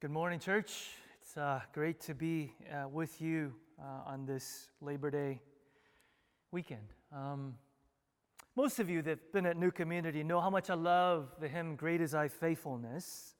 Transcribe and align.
Good 0.00 0.12
morning, 0.12 0.38
church. 0.38 0.90
It's 1.20 1.36
uh, 1.36 1.60
great 1.72 2.00
to 2.02 2.14
be 2.14 2.54
uh, 2.72 2.86
with 2.86 3.20
you 3.20 3.52
uh, 3.80 4.08
on 4.08 4.26
this 4.26 4.68
Labor 4.80 5.10
Day 5.10 5.40
weekend. 6.52 6.86
Um, 7.12 7.56
most 8.54 8.78
of 8.78 8.88
you 8.88 9.02
that 9.02 9.10
have 9.10 9.32
been 9.32 9.44
at 9.44 9.56
New 9.56 9.72
Community 9.72 10.22
know 10.22 10.40
how 10.40 10.50
much 10.50 10.70
I 10.70 10.74
love 10.74 11.34
the 11.40 11.48
hymn 11.48 11.74
Great 11.74 12.00
is 12.00 12.12
Thy 12.12 12.28
Faithfulness. 12.28 13.34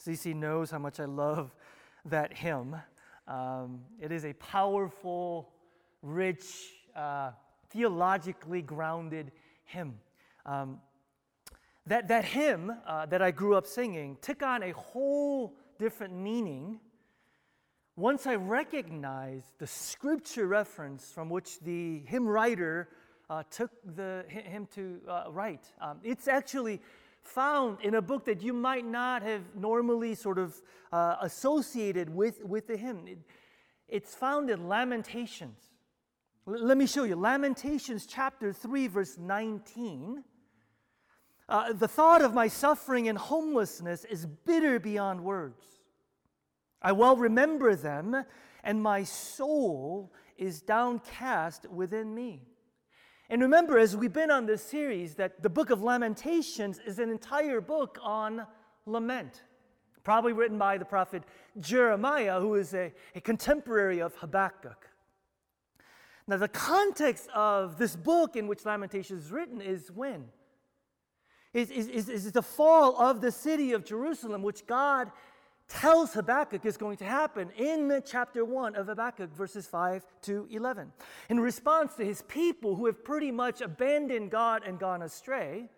CC 0.00 0.32
knows 0.32 0.70
how 0.70 0.78
much 0.78 1.00
I 1.00 1.06
love 1.06 1.52
that 2.04 2.32
hymn. 2.32 2.76
Um, 3.26 3.80
it 4.00 4.12
is 4.12 4.24
a 4.24 4.32
powerful, 4.34 5.50
rich, 6.02 6.44
uh, 6.94 7.32
theologically 7.70 8.62
grounded 8.62 9.32
hymn. 9.64 9.98
Um, 10.44 10.78
that, 11.84 12.06
that 12.06 12.24
hymn 12.24 12.72
uh, 12.86 13.06
that 13.06 13.22
I 13.22 13.32
grew 13.32 13.56
up 13.56 13.66
singing 13.66 14.18
took 14.22 14.44
on 14.44 14.62
a 14.62 14.70
whole 14.70 15.56
different 15.78 16.14
meaning 16.14 16.80
once 17.96 18.26
I 18.26 18.34
recognized 18.34 19.58
the 19.58 19.66
scripture 19.66 20.46
reference 20.46 21.10
from 21.12 21.30
which 21.30 21.60
the 21.60 22.00
hymn 22.06 22.26
writer 22.28 22.88
uh, 23.30 23.42
took 23.50 23.70
the 23.96 24.24
hymn 24.28 24.68
to 24.74 25.00
uh, 25.08 25.24
write. 25.30 25.72
Um, 25.80 26.00
it's 26.04 26.28
actually 26.28 26.80
found 27.22 27.80
in 27.80 27.94
a 27.94 28.02
book 28.02 28.24
that 28.26 28.42
you 28.42 28.52
might 28.52 28.86
not 28.86 29.22
have 29.22 29.42
normally 29.56 30.14
sort 30.14 30.38
of 30.38 30.54
uh, 30.92 31.16
associated 31.22 32.14
with, 32.14 32.44
with 32.44 32.66
the 32.66 32.76
hymn. 32.76 33.06
It, 33.06 33.18
it's 33.88 34.14
found 34.14 34.50
in 34.50 34.68
Lamentations. 34.68 35.58
L- 36.46 36.64
let 36.64 36.76
me 36.76 36.86
show 36.86 37.04
you. 37.04 37.16
Lamentations 37.16 38.06
chapter 38.06 38.52
3, 38.52 38.86
verse 38.88 39.16
19. 39.18 40.22
Uh, 41.48 41.72
the 41.72 41.88
thought 41.88 42.22
of 42.22 42.34
my 42.34 42.48
suffering 42.48 43.08
and 43.08 43.16
homelessness 43.16 44.04
is 44.04 44.26
bitter 44.26 44.80
beyond 44.80 45.22
words. 45.22 45.64
I 46.82 46.92
well 46.92 47.16
remember 47.16 47.74
them, 47.74 48.24
and 48.64 48.82
my 48.82 49.04
soul 49.04 50.12
is 50.36 50.60
downcast 50.60 51.66
within 51.70 52.14
me. 52.14 52.42
And 53.28 53.42
remember, 53.42 53.78
as 53.78 53.96
we've 53.96 54.12
been 54.12 54.30
on 54.30 54.46
this 54.46 54.62
series, 54.62 55.14
that 55.14 55.42
the 55.42 55.50
book 55.50 55.70
of 55.70 55.82
Lamentations 55.82 56.80
is 56.86 56.98
an 56.98 57.10
entire 57.10 57.60
book 57.60 57.98
on 58.02 58.46
lament, 58.84 59.42
probably 60.04 60.32
written 60.32 60.58
by 60.58 60.78
the 60.78 60.84
prophet 60.84 61.24
Jeremiah, 61.58 62.40
who 62.40 62.54
is 62.54 62.74
a, 62.74 62.92
a 63.14 63.20
contemporary 63.20 64.00
of 64.00 64.14
Habakkuk. 64.16 64.88
Now, 66.28 66.36
the 66.36 66.48
context 66.48 67.28
of 67.34 67.78
this 67.78 67.94
book 67.94 68.36
in 68.36 68.48
which 68.48 68.64
Lamentations 68.64 69.26
is 69.26 69.32
written 69.32 69.60
is 69.60 69.90
when? 69.92 70.26
Is, 71.56 71.88
is, 71.88 72.08
is 72.08 72.32
the 72.32 72.42
fall 72.42 72.96
of 72.98 73.20
the 73.20 73.32
city 73.32 73.72
of 73.72 73.84
Jerusalem, 73.84 74.42
which 74.42 74.66
God 74.66 75.10
tells 75.68 76.12
Habakkuk 76.12 76.64
is 76.64 76.76
going 76.76 76.98
to 76.98 77.04
happen 77.04 77.50
in 77.56 78.02
chapter 78.04 78.44
1 78.44 78.76
of 78.76 78.86
Habakkuk, 78.86 79.34
verses 79.34 79.66
5 79.66 80.04
to 80.22 80.46
11. 80.50 80.92
In 81.28 81.40
response 81.40 81.94
to 81.94 82.04
his 82.04 82.22
people 82.22 82.76
who 82.76 82.86
have 82.86 83.02
pretty 83.02 83.32
much 83.32 83.62
abandoned 83.62 84.30
God 84.30 84.62
and 84.64 84.78
gone 84.78 85.02
astray, 85.02 85.68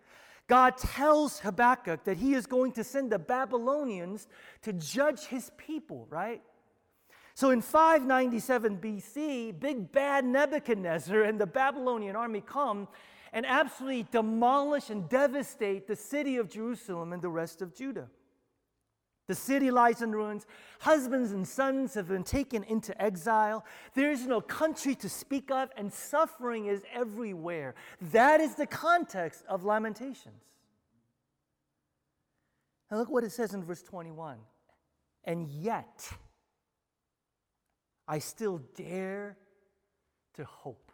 God 0.47 0.77
tells 0.77 1.39
Habakkuk 1.39 2.03
that 2.03 2.17
he 2.17 2.33
is 2.33 2.45
going 2.45 2.73
to 2.73 2.83
send 2.83 3.11
the 3.11 3.19
Babylonians 3.19 4.27
to 4.63 4.73
judge 4.73 5.25
his 5.27 5.49
people, 5.57 6.07
right? 6.09 6.41
So 7.35 7.51
in 7.51 7.61
597 7.61 8.77
BC, 8.77 9.59
big 9.59 9.91
bad 9.91 10.25
Nebuchadnezzar 10.25 11.21
and 11.21 11.39
the 11.39 11.47
Babylonian 11.47 12.15
army 12.15 12.41
come 12.41 12.89
and 13.33 13.45
absolutely 13.45 14.03
demolish 14.11 14.89
and 14.89 15.07
devastate 15.09 15.87
the 15.87 15.95
city 15.95 16.37
of 16.37 16.49
Jerusalem 16.49 17.13
and 17.13 17.21
the 17.21 17.29
rest 17.29 17.61
of 17.61 17.75
Judah. 17.75 18.09
The 19.29 19.35
city 19.35 19.69
lies 19.69 20.01
in 20.01 20.11
ruins. 20.11 20.47
Husbands 20.79 21.31
and 21.31 21.47
sons 21.47 21.93
have 21.93 22.07
been 22.07 22.23
taken 22.23 22.63
into 22.63 22.99
exile. 22.99 23.63
There 23.93 24.11
is 24.11 24.25
no 24.25 24.41
country 24.41 24.95
to 24.95 25.07
speak 25.07 25.51
of, 25.51 25.69
and 25.77 25.93
suffering 25.93 26.65
is 26.65 26.81
everywhere. 26.91 27.75
That 28.11 28.41
is 28.41 28.55
the 28.55 28.65
context 28.65 29.43
of 29.47 29.63
Lamentations. 29.63 30.41
And 32.89 32.99
look 32.99 33.09
what 33.09 33.23
it 33.23 33.31
says 33.31 33.53
in 33.53 33.63
verse 33.63 33.83
21 33.83 34.39
And 35.23 35.47
yet, 35.47 36.09
I 38.07 38.17
still 38.17 38.57
dare 38.75 39.37
to 40.33 40.43
hope. 40.43 40.88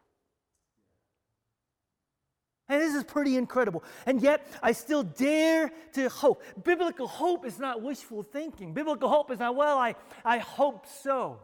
And 2.68 2.82
this 2.82 2.96
is 2.96 3.04
pretty 3.04 3.38
incredible. 3.38 3.84
And 4.06 4.22
yet, 4.22 4.48
I 4.64 4.72
still 4.72 5.04
dare 5.04 5.72
to 5.94 6.10
hope. 6.10 6.42
Biblical 6.64 7.08
hope 7.08 7.46
is 7.46 7.60
not 7.60 7.82
wishful 7.82 8.24
thinking. 8.24 8.74
Biblical 8.74 9.08
hope 9.08 9.30
is 9.30 9.40
not, 9.40 9.56
well, 9.56 9.78
I, 9.78 9.96
I 10.24 10.40
hope 10.40 10.88
so. 10.88 11.40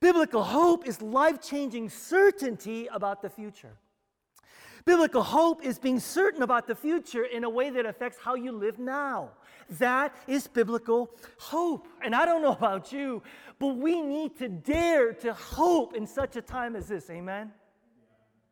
Biblical 0.00 0.44
hope 0.44 0.86
is 0.86 1.02
life 1.02 1.42
changing 1.42 1.90
certainty 1.90 2.86
about 2.86 3.22
the 3.22 3.28
future. 3.28 3.76
Biblical 4.84 5.22
hope 5.22 5.62
is 5.64 5.78
being 5.78 6.00
certain 6.00 6.42
about 6.42 6.66
the 6.66 6.74
future 6.74 7.24
in 7.24 7.44
a 7.44 7.50
way 7.50 7.68
that 7.70 7.84
affects 7.84 8.18
how 8.22 8.34
you 8.34 8.52
live 8.52 8.78
now. 8.78 9.30
That 9.78 10.14
is 10.26 10.46
biblical 10.46 11.10
hope. 11.38 11.86
And 12.02 12.14
I 12.14 12.24
don't 12.24 12.40
know 12.40 12.52
about 12.52 12.92
you, 12.92 13.22
but 13.58 13.76
we 13.76 14.00
need 14.00 14.38
to 14.38 14.48
dare 14.48 15.12
to 15.12 15.34
hope 15.34 15.94
in 15.94 16.06
such 16.06 16.36
a 16.36 16.42
time 16.42 16.76
as 16.76 16.88
this. 16.88 17.10
Amen? 17.10 17.52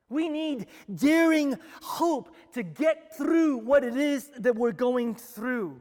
We 0.08 0.28
need 0.28 0.66
daring 0.94 1.58
hope 1.82 2.34
to 2.54 2.62
get 2.62 3.16
through 3.16 3.58
what 3.58 3.84
it 3.84 3.96
is 3.96 4.30
that 4.38 4.56
we're 4.56 4.72
going 4.72 5.14
through. 5.14 5.80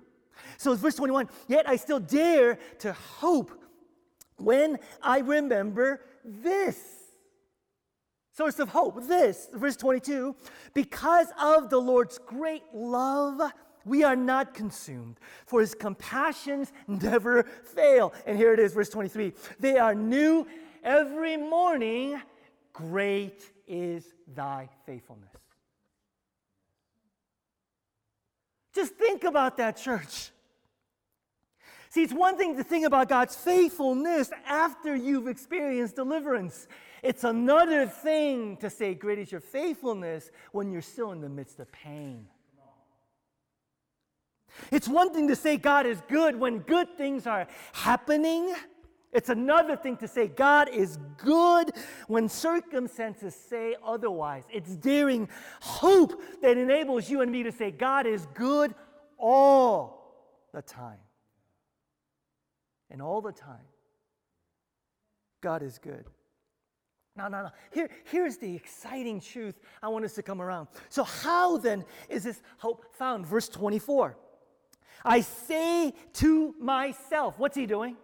So, 0.58 0.72
it's 0.72 0.82
verse 0.82 0.96
21 0.96 1.30
Yet 1.48 1.68
I 1.68 1.76
still 1.76 2.00
dare 2.00 2.60
to 2.80 2.94
hope 2.94 3.52
when 4.38 4.78
I 5.02 5.20
remember 5.20 6.02
this. 6.24 6.78
Source 8.34 8.60
of 8.60 8.70
hope, 8.70 9.08
this, 9.08 9.50
verse 9.54 9.76
22 9.76 10.36
because 10.76 11.28
of 11.42 11.72
the 11.72 11.80
Lord's 11.80 12.20
great 12.20 12.62
love, 12.72 13.52
we 13.84 14.04
are 14.04 14.16
not 14.16 14.54
consumed, 14.54 15.20
for 15.48 15.62
his 15.62 15.74
compassions 15.74 16.72
never 16.88 17.44
fail. 17.44 18.14
And 18.28 18.38
here 18.38 18.54
it 18.54 18.60
is, 18.60 18.74
verse 18.74 18.90
23 18.90 19.34
they 19.60 19.78
are 19.78 19.96
new 19.96 20.46
every 20.84 21.38
morning. 21.38 22.22
Great 22.74 23.52
is 23.68 24.06
thy 24.34 24.70
faithfulness. 24.86 25.30
Just 28.74 28.94
think 28.94 29.24
about 29.24 29.58
that, 29.58 29.78
church. 29.78 30.30
See, 31.90 32.04
it's 32.04 32.14
one 32.14 32.38
thing 32.38 32.58
to 32.58 32.64
think 32.64 32.86
about 32.86 33.10
God's 33.10 33.36
faithfulness 33.36 34.30
after 34.46 34.96
you've 34.96 35.28
experienced 35.28 35.96
deliverance. 35.96 36.68
It's 37.02 37.24
another 37.24 37.88
thing 37.88 38.58
to 38.58 38.70
say, 38.70 38.94
Great 38.94 39.20
is 39.20 39.32
your 39.32 39.42
faithfulness 39.42 40.30
when 40.52 40.72
you're 40.72 40.82
still 40.82 41.12
in 41.12 41.22
the 41.22 41.30
midst 41.30 41.60
of 41.60 41.72
pain. 41.72 42.28
It's 44.72 44.88
one 44.88 45.14
thing 45.14 45.28
to 45.28 45.36
say 45.36 45.58
God 45.58 45.86
is 45.86 46.02
good 46.08 46.40
when 46.40 46.60
good 46.60 46.98
things 46.98 47.28
are 47.28 47.48
happening. 47.74 48.54
It's 49.14 49.30
another 49.30 49.76
thing 49.76 49.98
to 49.98 50.08
say 50.08 50.28
God 50.28 50.70
is 50.70 50.98
good 51.18 51.72
when 52.08 52.28
circumstances 52.28 53.34
say 53.34 53.76
otherwise. 53.84 54.44
It's 54.52 54.76
daring 54.76 55.30
hope 55.62 56.22
that 56.42 56.58
enables 56.58 57.10
you 57.10 57.22
and 57.22 57.32
me 57.32 57.44
to 57.44 57.52
say 57.52 57.72
God 57.72 58.06
is 58.06 58.28
good 58.34 58.76
all 59.18 59.98
the 60.54 60.62
time. 60.62 61.00
And 62.90 63.02
all 63.02 63.22
the 63.22 63.32
time, 63.32 63.66
God 65.42 65.62
is 65.62 65.78
good. 65.78 66.06
No, 67.18 67.28
no, 67.28 67.44
no. 67.44 67.50
Here, 67.72 67.90
here's 68.06 68.38
the 68.38 68.56
exciting 68.56 69.20
truth 69.20 69.60
I 69.82 69.88
want 69.88 70.06
us 70.06 70.14
to 70.14 70.24
come 70.24 70.42
around. 70.42 70.68
So, 70.90 71.04
how 71.04 71.58
then 71.58 71.84
is 72.10 72.24
this 72.24 72.42
hope 72.60 72.86
found? 72.94 73.26
Verse 73.26 73.50
24. 73.50 74.16
I 75.04 75.22
say 75.22 75.94
to 76.14 76.56
myself, 76.60 77.36
what's 77.38 77.58
he 77.58 77.66
doing? 77.66 77.98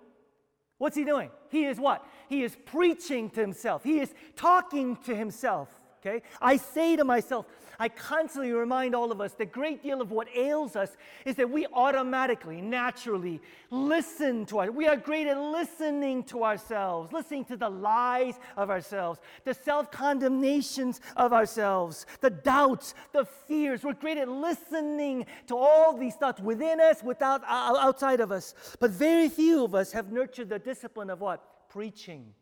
What's 0.84 0.98
he 0.98 1.06
doing? 1.06 1.32
He 1.50 1.64
is 1.64 1.80
what? 1.80 2.06
He 2.28 2.44
is 2.44 2.58
preaching 2.66 3.30
to 3.30 3.40
himself. 3.40 3.86
He 3.86 4.02
is 4.02 4.14
talking 4.36 4.98
to 5.06 5.16
himself. 5.16 5.70
Okay? 6.06 6.22
I 6.42 6.58
say 6.58 6.98
to 6.98 7.06
myself, 7.06 7.46
I 7.80 7.88
constantly 7.88 8.52
remind 8.52 8.94
all 8.94 9.12
of 9.12 9.22
us 9.22 9.34
that 9.34 9.54
great 9.54 9.82
deal 9.82 10.02
of 10.02 10.12
what 10.12 10.28
ails 10.36 10.76
us 10.76 10.98
is 11.26 11.36
that 11.36 11.50
we 11.50 11.66
automatically, 11.68 12.60
naturally 12.60 13.42
listen 13.72 14.46
to 14.48 14.60
our 14.60 14.72
we 14.72 14.88
are 14.88 14.98
great 14.98 15.28
at 15.28 15.40
listening 15.40 16.24
to 16.26 16.44
ourselves, 16.44 17.14
listening 17.14 17.46
to 17.46 17.56
the 17.56 17.70
lies 17.70 18.36
of 18.58 18.70
ourselves, 18.70 19.20
the 19.46 19.54
self-condemnations 19.54 21.00
of 21.16 21.32
ourselves, 21.32 22.06
the 22.20 22.30
doubts, 22.30 22.96
the 23.14 23.26
fears. 23.26 23.84
We're 23.84 23.94
great 23.94 24.18
at 24.18 24.28
listening 24.28 25.26
to 25.48 25.56
all 25.56 25.98
these 25.98 26.16
thoughts 26.16 26.42
within 26.42 26.82
us, 26.82 27.02
without 27.02 27.42
outside 27.48 28.20
of 28.20 28.32
us. 28.32 28.54
But 28.80 28.92
very 28.92 29.30
few 29.30 29.64
of 29.64 29.74
us 29.74 29.94
have 29.94 30.12
nurtured 30.12 30.50
the 30.50 30.60
discipline 30.60 31.10
of 31.10 31.22
what? 31.22 31.70
Preaching 31.70 32.34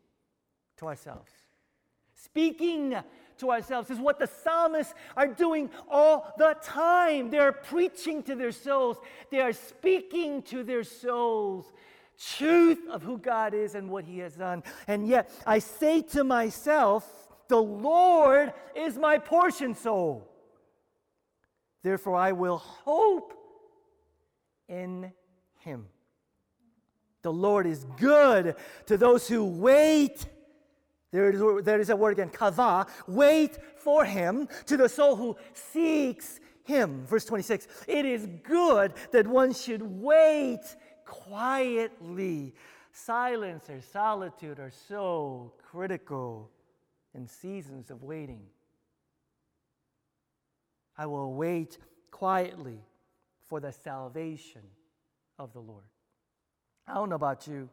to 0.78 0.86
ourselves. 0.86 1.30
Speaking 2.14 2.96
to 3.42 3.50
ourselves 3.50 3.90
is 3.90 3.98
what 3.98 4.18
the 4.18 4.26
psalmists 4.26 4.94
are 5.16 5.26
doing 5.26 5.68
all 5.90 6.32
the 6.38 6.56
time. 6.62 7.28
They 7.28 7.38
are 7.38 7.52
preaching 7.52 8.22
to 8.24 8.34
their 8.34 8.52
souls, 8.52 8.96
they 9.30 9.40
are 9.40 9.52
speaking 9.52 10.42
to 10.44 10.64
their 10.64 10.84
souls. 10.84 11.72
truth 12.38 12.78
of 12.88 13.02
who 13.02 13.18
God 13.18 13.52
is 13.52 13.74
and 13.74 13.90
what 13.90 14.04
He 14.04 14.18
has 14.20 14.34
done. 14.36 14.62
And 14.86 15.08
yet 15.08 15.30
I 15.44 15.58
say 15.58 16.02
to 16.14 16.22
myself, 16.24 17.04
The 17.48 17.60
Lord 17.60 18.52
is 18.76 18.96
my 18.96 19.18
portion 19.18 19.74
soul. 19.74 20.28
Therefore, 21.82 22.16
I 22.16 22.32
will 22.32 22.58
hope 22.58 23.34
in 24.68 25.12
Him. 25.58 25.86
The 27.22 27.32
Lord 27.32 27.66
is 27.66 27.84
good 27.98 28.54
to 28.86 28.96
those 28.96 29.26
who 29.26 29.44
wait. 29.44 30.26
There 31.12 31.30
is, 31.30 31.64
there 31.64 31.78
is 31.78 31.90
a 31.90 31.96
word 31.96 32.12
again, 32.12 32.30
kava, 32.30 32.86
wait 33.06 33.58
for 33.76 34.04
him, 34.04 34.48
to 34.66 34.78
the 34.78 34.88
soul 34.88 35.14
who 35.14 35.36
seeks 35.52 36.40
him. 36.64 37.04
Verse 37.06 37.26
26 37.26 37.68
It 37.86 38.06
is 38.06 38.26
good 38.42 38.94
that 39.12 39.26
one 39.26 39.52
should 39.52 39.82
wait 39.82 40.76
quietly. 41.04 42.54
Silence 42.92 43.68
or 43.68 43.80
solitude 43.80 44.58
are 44.58 44.72
so 44.88 45.52
critical 45.62 46.50
in 47.14 47.26
seasons 47.26 47.90
of 47.90 48.02
waiting. 48.02 48.42
I 50.96 51.06
will 51.06 51.34
wait 51.34 51.78
quietly 52.10 52.78
for 53.46 53.60
the 53.60 53.72
salvation 53.72 54.62
of 55.38 55.52
the 55.52 55.60
Lord. 55.60 55.84
I 56.86 56.94
don't 56.94 57.08
know 57.08 57.16
about 57.16 57.46
you, 57.46 57.68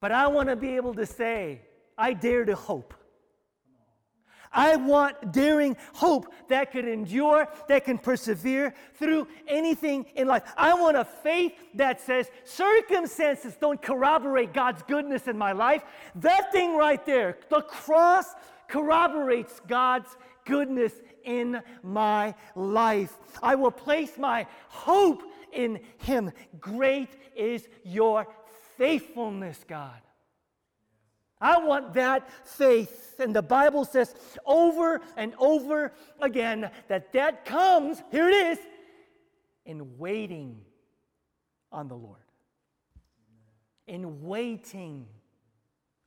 but 0.00 0.12
I 0.12 0.26
want 0.26 0.48
to 0.48 0.56
be 0.56 0.76
able 0.76 0.94
to 0.94 1.06
say, 1.06 1.60
I 1.98 2.12
dare 2.12 2.44
to 2.44 2.54
hope. 2.54 2.94
I 4.52 4.76
want 4.76 5.32
daring 5.32 5.76
hope 5.92 6.32
that 6.48 6.72
could 6.72 6.86
endure, 6.86 7.46
that 7.68 7.84
can 7.84 7.98
persevere 7.98 8.74
through 8.94 9.28
anything 9.46 10.06
in 10.14 10.26
life. 10.26 10.42
I 10.56 10.72
want 10.74 10.96
a 10.96 11.04
faith 11.04 11.52
that 11.74 12.00
says 12.00 12.30
circumstances 12.44 13.56
don't 13.60 13.80
corroborate 13.80 14.54
God's 14.54 14.82
goodness 14.82 15.28
in 15.28 15.36
my 15.36 15.52
life. 15.52 15.82
That 16.16 16.52
thing 16.52 16.76
right 16.76 17.04
there, 17.04 17.36
the 17.50 17.60
cross 17.62 18.34
corroborates 18.68 19.60
God's 19.66 20.16
goodness 20.46 20.92
in 21.24 21.60
my 21.82 22.34
life. 22.54 23.18
I 23.42 23.56
will 23.56 23.70
place 23.70 24.16
my 24.16 24.46
hope 24.68 25.22
in 25.52 25.80
Him. 25.98 26.32
Great 26.60 27.10
is 27.34 27.68
your 27.84 28.26
faithfulness, 28.78 29.64
God. 29.68 30.00
I 31.40 31.58
want 31.58 31.94
that 31.94 32.28
faith. 32.46 33.14
And 33.18 33.34
the 33.34 33.42
Bible 33.42 33.84
says 33.84 34.14
over 34.44 35.00
and 35.16 35.34
over 35.38 35.92
again 36.20 36.70
that 36.88 37.12
that 37.12 37.44
comes, 37.44 38.02
here 38.10 38.28
it 38.28 38.34
is, 38.34 38.58
in 39.64 39.98
waiting 39.98 40.60
on 41.72 41.88
the 41.88 41.94
Lord. 41.94 42.20
In 43.86 44.22
waiting 44.22 45.06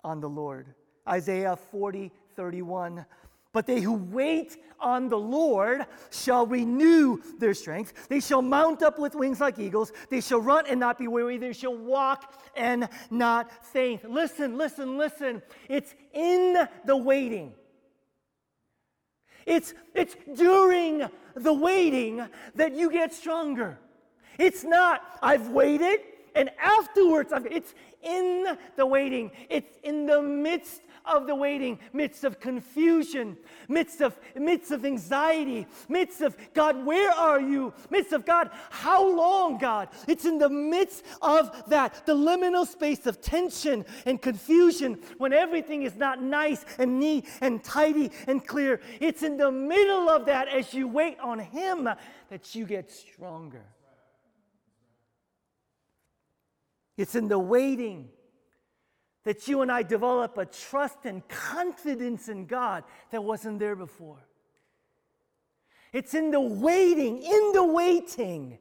on 0.03 0.19
the 0.19 0.29
Lord. 0.29 0.67
Isaiah 1.07 1.55
40, 1.55 2.11
31. 2.35 3.05
But 3.51 3.65
they 3.65 3.81
who 3.81 3.93
wait 3.93 4.57
on 4.79 5.09
the 5.09 5.17
Lord 5.17 5.85
shall 6.11 6.45
renew 6.45 7.19
their 7.39 7.53
strength. 7.53 8.07
They 8.07 8.19
shall 8.19 8.41
mount 8.41 8.83
up 8.83 8.99
with 8.99 9.15
wings 9.15 9.39
like 9.39 9.57
eagles. 9.57 9.91
They 10.09 10.21
shall 10.21 10.39
run 10.39 10.65
and 10.67 10.79
not 10.79 10.99
be 10.99 11.07
weary. 11.07 11.37
They 11.37 11.53
shall 11.53 11.75
walk 11.75 12.33
and 12.55 12.87
not 13.09 13.65
faint. 13.65 14.09
Listen, 14.09 14.57
listen, 14.57 14.97
listen. 14.97 15.41
It's 15.67 15.95
in 16.13 16.67
the 16.85 16.95
waiting. 16.95 17.53
It's, 19.45 19.73
it's 19.95 20.15
during 20.35 21.09
the 21.35 21.53
waiting 21.53 22.27
that 22.53 22.75
you 22.75 22.91
get 22.91 23.13
stronger. 23.13 23.79
It's 24.37 24.63
not, 24.63 25.01
I've 25.23 25.49
waited 25.49 26.01
and 26.35 26.49
afterwards, 26.61 27.33
I've, 27.33 27.45
it's 27.47 27.73
in 28.01 28.57
the 28.75 28.85
waiting. 28.85 29.31
It's 29.49 29.77
in 29.83 30.05
the 30.05 30.21
midst 30.21 30.81
of 31.09 31.27
the 31.27 31.35
waiting, 31.35 31.79
midst 31.93 32.23
of 32.23 32.39
confusion, 32.39 33.37
midst 33.67 34.01
of, 34.01 34.17
midst 34.35 34.71
of 34.71 34.85
anxiety, 34.85 35.67
midst 35.87 36.21
of 36.21 36.37
God, 36.53 36.85
where 36.85 37.11
are 37.11 37.41
you? 37.41 37.73
Midst 37.89 38.13
of 38.13 38.25
God, 38.25 38.49
how 38.69 39.07
long, 39.07 39.57
God? 39.57 39.89
It's 40.07 40.25
in 40.25 40.37
the 40.37 40.49
midst 40.49 41.03
of 41.21 41.63
that, 41.67 42.05
the 42.05 42.15
liminal 42.15 42.67
space 42.67 43.05
of 43.05 43.21
tension 43.21 43.85
and 44.05 44.21
confusion 44.21 44.99
when 45.17 45.33
everything 45.33 45.83
is 45.83 45.95
not 45.95 46.21
nice 46.21 46.65
and 46.77 46.99
neat 46.99 47.25
and 47.41 47.63
tidy 47.63 48.11
and 48.27 48.45
clear. 48.45 48.81
It's 48.99 49.23
in 49.23 49.37
the 49.37 49.51
middle 49.51 50.09
of 50.09 50.25
that 50.25 50.47
as 50.47 50.73
you 50.73 50.87
wait 50.87 51.19
on 51.19 51.39
Him 51.39 51.89
that 52.29 52.55
you 52.55 52.65
get 52.65 52.91
stronger. 52.91 53.65
It's 56.97 57.15
in 57.15 57.29
the 57.29 57.39
waiting 57.39 58.09
that 59.29 59.47
you 59.47 59.61
and 59.61 59.71
I 59.71 59.83
develop 59.83 60.39
a 60.39 60.45
trust 60.47 61.05
and 61.05 61.21
confidence 61.27 62.29
in 62.29 62.47
God 62.47 62.83
that 63.11 63.23
wasn't 63.23 63.59
there 63.59 63.75
before. 63.75 64.17
It's 65.93 66.15
in 66.15 66.31
the 66.31 66.41
waiting, 66.41 67.21
in 67.21 67.51
the 67.53 67.63
waiting, 67.63 68.57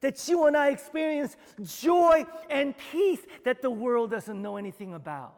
that 0.00 0.28
you 0.28 0.46
and 0.46 0.56
I 0.56 0.68
experience 0.68 1.36
joy 1.60 2.24
and 2.48 2.76
peace 2.92 3.18
that 3.42 3.62
the 3.62 3.70
world 3.70 4.12
doesn't 4.12 4.40
know 4.40 4.58
anything 4.58 4.94
about. 4.94 5.34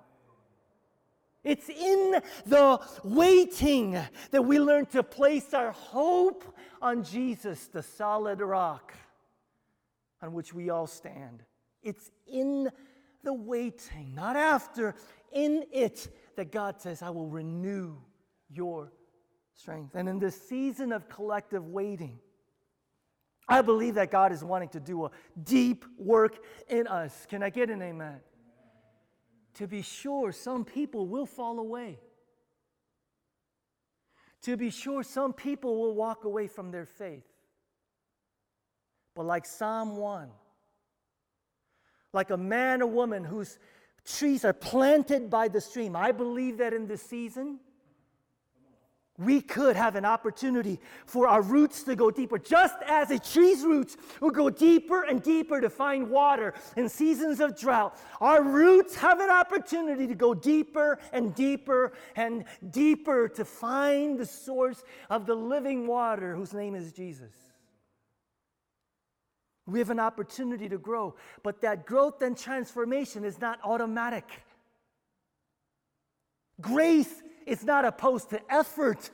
It's 1.43 1.70
in 1.70 2.20
the 2.44 2.78
waiting 3.02 3.99
that 4.32 4.43
we 4.43 4.60
learn 4.60 4.84
to 4.88 5.02
place 5.02 5.54
our 5.54 5.72
hope 5.72 6.44
on 6.82 7.04
Jesus, 7.04 7.69
the 7.69 7.82
solid 7.82 8.40
rock 8.40 8.93
on 10.20 10.34
which 10.34 10.52
we 10.52 10.69
all 10.69 10.87
stand. 10.87 11.43
It's 11.82 12.10
in 12.26 12.70
the 13.23 13.33
waiting, 13.33 14.15
not 14.15 14.37
after, 14.37 14.95
in 15.33 15.65
it, 15.73 16.09
that 16.37 16.51
God 16.51 16.81
says, 16.81 17.03
I 17.03 17.11
will 17.11 17.29
renew 17.29 17.97
your 18.51 18.93
strength. 19.55 19.95
And 19.95 20.09
in 20.09 20.19
this 20.19 20.41
season 20.49 20.93
of 20.93 21.09
collective 21.09 21.67
waiting, 21.67 22.19
I 23.49 23.63
believe 23.63 23.95
that 23.95 24.11
God 24.11 24.33
is 24.33 24.43
wanting 24.43 24.71
to 24.71 24.81
do 24.81 25.05
a 25.05 25.11
deep 25.43 25.85
work 25.99 26.39
in 26.69 26.87
us. 26.87 27.27
Can 27.29 27.43
I 27.43 27.51
get 27.51 27.71
an 27.71 27.83
amen? 27.83 27.93
amen? 27.93 28.21
To 29.55 29.67
be 29.67 29.83
sure, 29.83 30.33
some 30.33 30.65
people 30.65 31.07
will 31.07 31.27
fall 31.27 31.59
away. 31.59 31.99
To 34.43 34.57
be 34.57 34.71
sure, 34.71 35.03
some 35.03 35.33
people 35.33 35.81
will 35.81 35.95
walk 35.95 36.25
away 36.25 36.47
from 36.47 36.71
their 36.71 36.87
faith. 36.87 37.27
But 39.15 39.27
like 39.27 39.45
Psalm 39.45 39.97
1, 39.97 40.31
like 42.12 42.31
a 42.31 42.37
man 42.37 42.83
or 42.83 42.87
woman 42.87 43.25
whose 43.25 43.59
trees 44.04 44.45
are 44.45 44.52
planted 44.52 45.31
by 45.31 45.49
the 45.49 45.61
stream. 45.61 45.97
I 45.97 46.12
believe 46.12 46.59
that 46.59 46.73
in 46.73 46.87
this 46.87 47.02
season, 47.02 47.61
we 49.19 49.40
could 49.40 49.76
have 49.76 49.95
an 49.95 50.04
opportunity 50.04 50.81
for 51.07 51.28
our 51.28 51.42
roots 51.42 51.83
to 51.85 51.95
go 51.95 52.11
deeper, 52.11 52.38
just 52.38 52.75
as 52.87 53.11
a 53.11 53.19
tree's 53.19 53.62
roots 53.62 53.97
will 54.21 54.31
go 54.31 54.49
deeper 54.49 55.02
and 55.04 55.23
deeper 55.23 55.61
to 55.61 55.69
find 55.69 56.11
water 56.11 56.54
in 56.76 56.88
seasons 56.88 57.38
of 57.40 57.59
drought. 57.59 57.97
Our 58.21 58.42
roots 58.42 58.97
have 58.97 59.21
an 59.21 59.31
opportunity 59.31 60.07
to 60.07 60.14
go 60.14 60.35
deeper 60.35 60.99
and 61.12 61.35
deeper 61.35 61.92
and 62.16 62.45
deeper 62.71 63.28
to 63.28 63.45
find 63.45 64.19
the 64.19 64.26
source 64.26 64.83
of 65.11 65.26
the 65.26 65.35
living 65.35 65.87
water, 65.87 66.35
whose 66.35 66.54
name 66.54 66.75
is 66.75 66.92
Jesus. 66.92 67.51
We 69.66 69.78
have 69.78 69.90
an 69.90 70.00
opportunity 70.00 70.69
to 70.69 70.78
grow, 70.78 71.14
but 71.42 71.61
that 71.61 71.87
growth 71.87 72.21
and 72.23 72.37
transformation 72.37 73.25
is 73.25 73.40
not 73.40 73.61
automatic. 73.62 74.28
Grace 76.61 77.23
is 77.47 77.64
not 77.64 77.85
opposed 77.85 78.31
to 78.31 78.40
effort. 78.52 79.11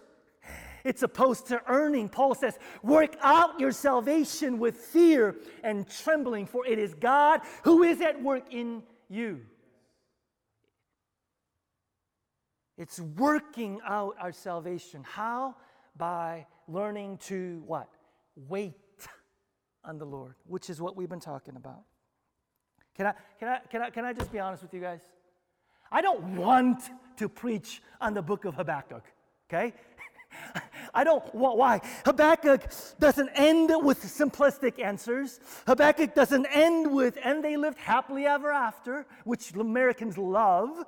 It's 0.85 1.03
opposed 1.03 1.49
to 1.49 1.61
earning. 1.67 2.09
Paul 2.09 2.35
says, 2.35 2.59
Work 2.83 3.17
out 3.21 3.61
your 3.61 3.73
salvation 3.73 4.59
with 4.59 4.77
fear 4.77 5.37
and 5.63 5.87
trembling, 5.89 6.47
for 6.47 6.67
it 6.67 6.79
is 6.79 6.95
God 6.95 7.43
who 7.65 7.83
is 7.83 8.01
at 8.01 8.23
work 8.23 8.45
in 8.51 8.83
you. 9.11 9.43
It's 12.79 13.01
working 13.01 13.81
out 13.87 14.17
our 14.19 14.33
salvation. 14.33 15.05
How? 15.05 15.57
By 15.97 16.47
learning 16.69 17.19
to 17.25 17.63
what? 17.67 17.89
Wait 18.37 18.75
on 19.85 19.99
the 19.99 20.05
Lord, 20.05 20.35
which 20.47 20.71
is 20.71 20.81
what 20.81 20.97
we've 20.97 21.09
been 21.09 21.21
talking 21.21 21.57
about. 21.57 21.83
Can 22.97 23.07
I, 23.07 23.15
can 23.39 23.49
I, 23.49 23.59
can 23.71 23.83
I, 23.83 23.91
can 23.91 24.05
I 24.05 24.13
just 24.13 24.33
be 24.33 24.39
honest 24.39 24.63
with 24.63 24.75
you 24.75 24.81
guys? 24.81 25.01
I 25.91 26.03
don't 26.03 26.37
want 26.37 26.83
to 27.17 27.29
preach 27.29 27.83
on 28.01 28.15
the 28.15 28.23
book 28.23 28.45
of 28.45 28.55
Habakkuk, 28.55 29.05
okay? 29.49 29.73
I 30.95 31.05
don't 31.05 31.35
want, 31.35 31.57
why? 31.57 31.81
Habakkuk 32.05 32.63
doesn't 32.99 33.31
end 33.35 33.71
with 33.83 34.03
simplistic 34.03 34.83
answers. 34.83 35.41
Habakkuk 35.67 36.15
doesn't 36.15 36.47
end 36.47 36.93
with, 36.93 37.19
and 37.23 37.43
they 37.43 37.57
lived 37.57 37.79
happily 37.79 38.27
ever 38.27 38.53
after, 38.53 39.07
which 39.25 39.53
Americans 39.53 40.19
love. 40.19 40.85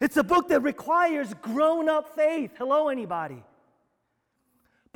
It's 0.00 0.16
a 0.16 0.24
book 0.24 0.48
that 0.48 0.60
requires 0.60 1.34
grown 1.34 1.88
up 1.88 2.14
faith. 2.14 2.52
Hello, 2.58 2.88
anybody? 2.88 3.42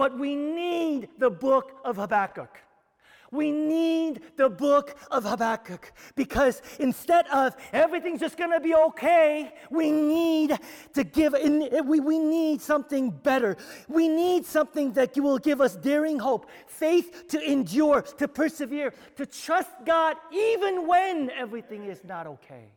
But 0.01 0.19
we 0.19 0.35
need 0.35 1.11
the 1.19 1.29
book 1.29 1.73
of 1.85 1.97
Habakkuk. 1.97 2.59
We 3.31 3.51
need 3.51 4.23
the 4.39 4.49
book 4.49 4.97
of 5.11 5.25
Habakkuk 5.25 5.93
because 6.15 6.63
instead 6.79 7.27
of 7.27 7.55
everything's 7.75 8.21
just 8.21 8.39
going 8.39 8.51
to 8.51 8.61
be 8.61 8.75
okay, 8.75 9.53
we 9.71 9.91
need 9.91 10.59
to 10.95 11.05
give, 11.05 11.35
we, 11.85 12.01
we 12.01 12.19
need 12.19 12.63
something 12.63 13.11
better. 13.11 13.59
We 13.89 14.09
need 14.09 14.47
something 14.47 14.95
that 14.95 15.19
will 15.19 15.37
give 15.37 15.61
us 15.61 15.77
daring 15.77 16.19
hope, 16.19 16.49
faith 16.67 17.29
to 17.29 17.39
endure, 17.39 18.01
to 18.01 18.27
persevere, 18.27 18.95
to 19.17 19.27
trust 19.27 19.69
God 19.85 20.17
even 20.33 20.89
when 20.89 21.29
everything 21.33 21.85
is 21.85 22.03
not 22.05 22.27
okay 22.27 22.69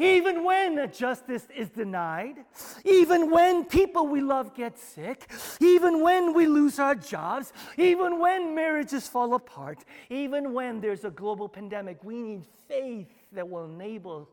even 0.00 0.44
when 0.44 0.90
justice 0.92 1.46
is 1.54 1.68
denied, 1.68 2.36
even 2.84 3.30
when 3.30 3.64
people 3.64 4.06
we 4.08 4.20
love 4.20 4.54
get 4.54 4.78
sick, 4.78 5.30
even 5.60 6.02
when 6.02 6.32
we 6.32 6.46
lose 6.46 6.78
our 6.78 6.94
jobs, 6.94 7.52
even 7.76 8.18
when 8.18 8.54
marriages 8.54 9.06
fall 9.06 9.34
apart, 9.34 9.84
even 10.08 10.54
when 10.54 10.80
there's 10.80 11.04
a 11.04 11.10
global 11.10 11.48
pandemic, 11.48 12.02
we 12.02 12.22
need 12.22 12.46
faith 12.66 13.08
that 13.32 13.48
will 13.48 13.66
enable 13.66 14.28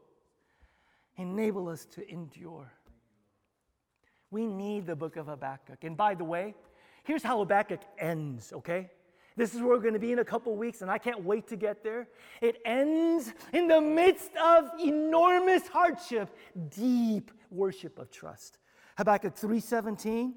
enable 1.18 1.68
us 1.68 1.86
to 1.86 2.08
endure. 2.10 2.72
We 4.30 4.46
need 4.46 4.86
the 4.86 4.96
book 4.96 5.16
of 5.16 5.28
Habakkuk. 5.28 5.84
And 5.84 5.98
by 5.98 6.14
the 6.14 6.24
way, 6.24 6.54
here's 7.04 7.24
how 7.24 7.40
Habakkuk 7.40 7.82
ends, 7.98 8.54
okay? 8.54 8.92
This 9.38 9.54
is 9.54 9.62
where 9.62 9.70
we're 9.70 9.80
going 9.80 9.94
to 9.94 10.00
be 10.00 10.12
in 10.12 10.20
a 10.20 10.26
couple 10.26 10.56
weeks, 10.56 10.82
and 10.82 10.90
I 10.90 10.98
can't 10.98 11.24
wait 11.24 11.48
to 11.50 11.56
get 11.56 11.84
there. 11.84 12.10
It 12.42 12.58
ends 12.66 13.32
in 13.54 13.68
the 13.68 13.80
midst 13.80 14.32
of 14.36 14.72
enormous 14.80 15.68
hardship, 15.68 16.36
deep 16.70 17.32
worship 17.52 18.00
of 18.00 18.10
trust. 18.10 18.58
Habakkuk 18.98 19.36
3:17. 19.36 20.34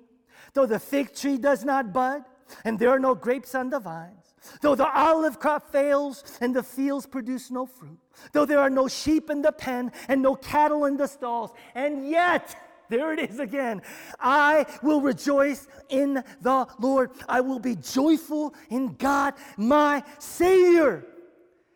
Though 0.52 0.66
the 0.66 0.78
fig 0.78 1.14
tree 1.14 1.38
does 1.38 1.64
not 1.64 1.92
bud, 1.92 2.24
and 2.64 2.78
there 2.78 2.90
are 2.90 2.98
no 2.98 3.14
grapes 3.14 3.54
on 3.54 3.70
the 3.70 3.78
vines, 3.78 4.34
though 4.60 4.74
the 4.74 4.88
olive 4.88 5.38
crop 5.38 5.70
fails 5.70 6.24
and 6.40 6.54
the 6.54 6.62
fields 6.62 7.06
produce 7.06 7.50
no 7.50 7.66
fruit, 7.66 7.98
though 8.32 8.44
there 8.44 8.58
are 8.58 8.70
no 8.70 8.86
sheep 8.88 9.30
in 9.30 9.40
the 9.40 9.52
pen 9.52 9.92
and 10.08 10.20
no 10.20 10.34
cattle 10.34 10.84
in 10.84 10.96
the 10.96 11.06
stalls, 11.06 11.52
and 11.74 12.08
yet 12.08 12.56
there 12.90 13.12
it 13.12 13.30
is 13.30 13.38
again. 13.38 13.80
I 14.18 14.66
will 14.82 15.00
rejoice 15.00 15.66
in 15.88 16.22
the 16.42 16.66
Lord. 16.78 17.12
I 17.28 17.40
will 17.40 17.60
be 17.60 17.76
joyful 17.76 18.54
in 18.68 18.94
God, 18.94 19.34
my 19.56 20.02
Savior. 20.18 21.06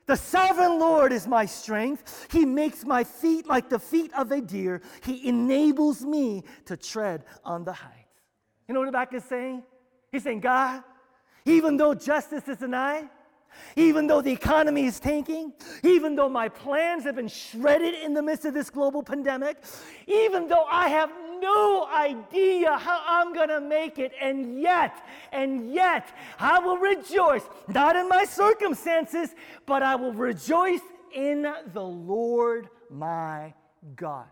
The 0.07 0.17
sovereign 0.17 0.79
Lord 0.79 1.13
is 1.13 1.27
my 1.27 1.47
strength. 1.47 2.27
He 2.31 2.45
makes 2.45 2.85
my 2.85 3.05
feet 3.05 3.47
like 3.47 3.71
the 3.71 3.79
feet 3.79 4.13
of 4.13 4.31
a 4.33 4.41
deer. 4.41 4.83
He 5.03 5.27
enables 5.27 6.03
me 6.03 6.45
to 6.67 6.77
tread 6.77 7.25
on 7.43 7.65
the 7.65 7.73
heights. 7.73 7.95
You 8.69 8.75
know 8.75 8.81
what 8.81 8.93
back 8.93 9.15
is 9.15 9.25
saying? 9.25 9.63
He's 10.13 10.23
saying, 10.23 10.41
God, 10.41 10.83
even 11.47 11.77
though 11.77 11.95
justice 11.95 12.47
is 12.49 12.59
denied, 12.59 13.09
even 13.77 14.07
though 14.07 14.21
the 14.21 14.33
economy 14.33 14.87
is 14.87 15.01
tanking, 15.01 15.53
even 15.83 16.15
though 16.15 16.29
my 16.29 16.49
plans 16.49 17.05
have 17.05 17.17
been 17.17 17.29
shredded 17.29 17.95
in 17.95 18.15
the 18.15 18.23
midst 18.23 18.45
of 18.45 18.55
this 18.55 18.71
global 18.71 19.03
pandemic, 19.03 19.57
even 20.07 20.49
though 20.49 20.65
I 20.65 20.89
have 20.89 21.11
no 21.41 21.87
idea 21.95 22.79
how 22.79 23.03
I'm 23.07 23.33
going 23.35 23.49
to 23.49 23.61
make 23.61 23.99
it, 23.99 24.13
and 24.21 24.61
yet, 24.61 25.05
and 25.33 25.73
yet, 25.73 26.09
I 26.39 26.59
will 26.59 26.79
rejoice, 26.79 27.43
not 27.69 27.97
in 27.97 28.09
my 28.09 28.25
circumstances, 28.25 29.35
but 29.67 29.83
I 29.83 29.97
will 29.97 30.13
rejoice 30.13 30.81
in 31.13 31.47
the 31.73 31.83
Lord 31.83 32.69
my 32.91 33.55
God. 33.97 34.27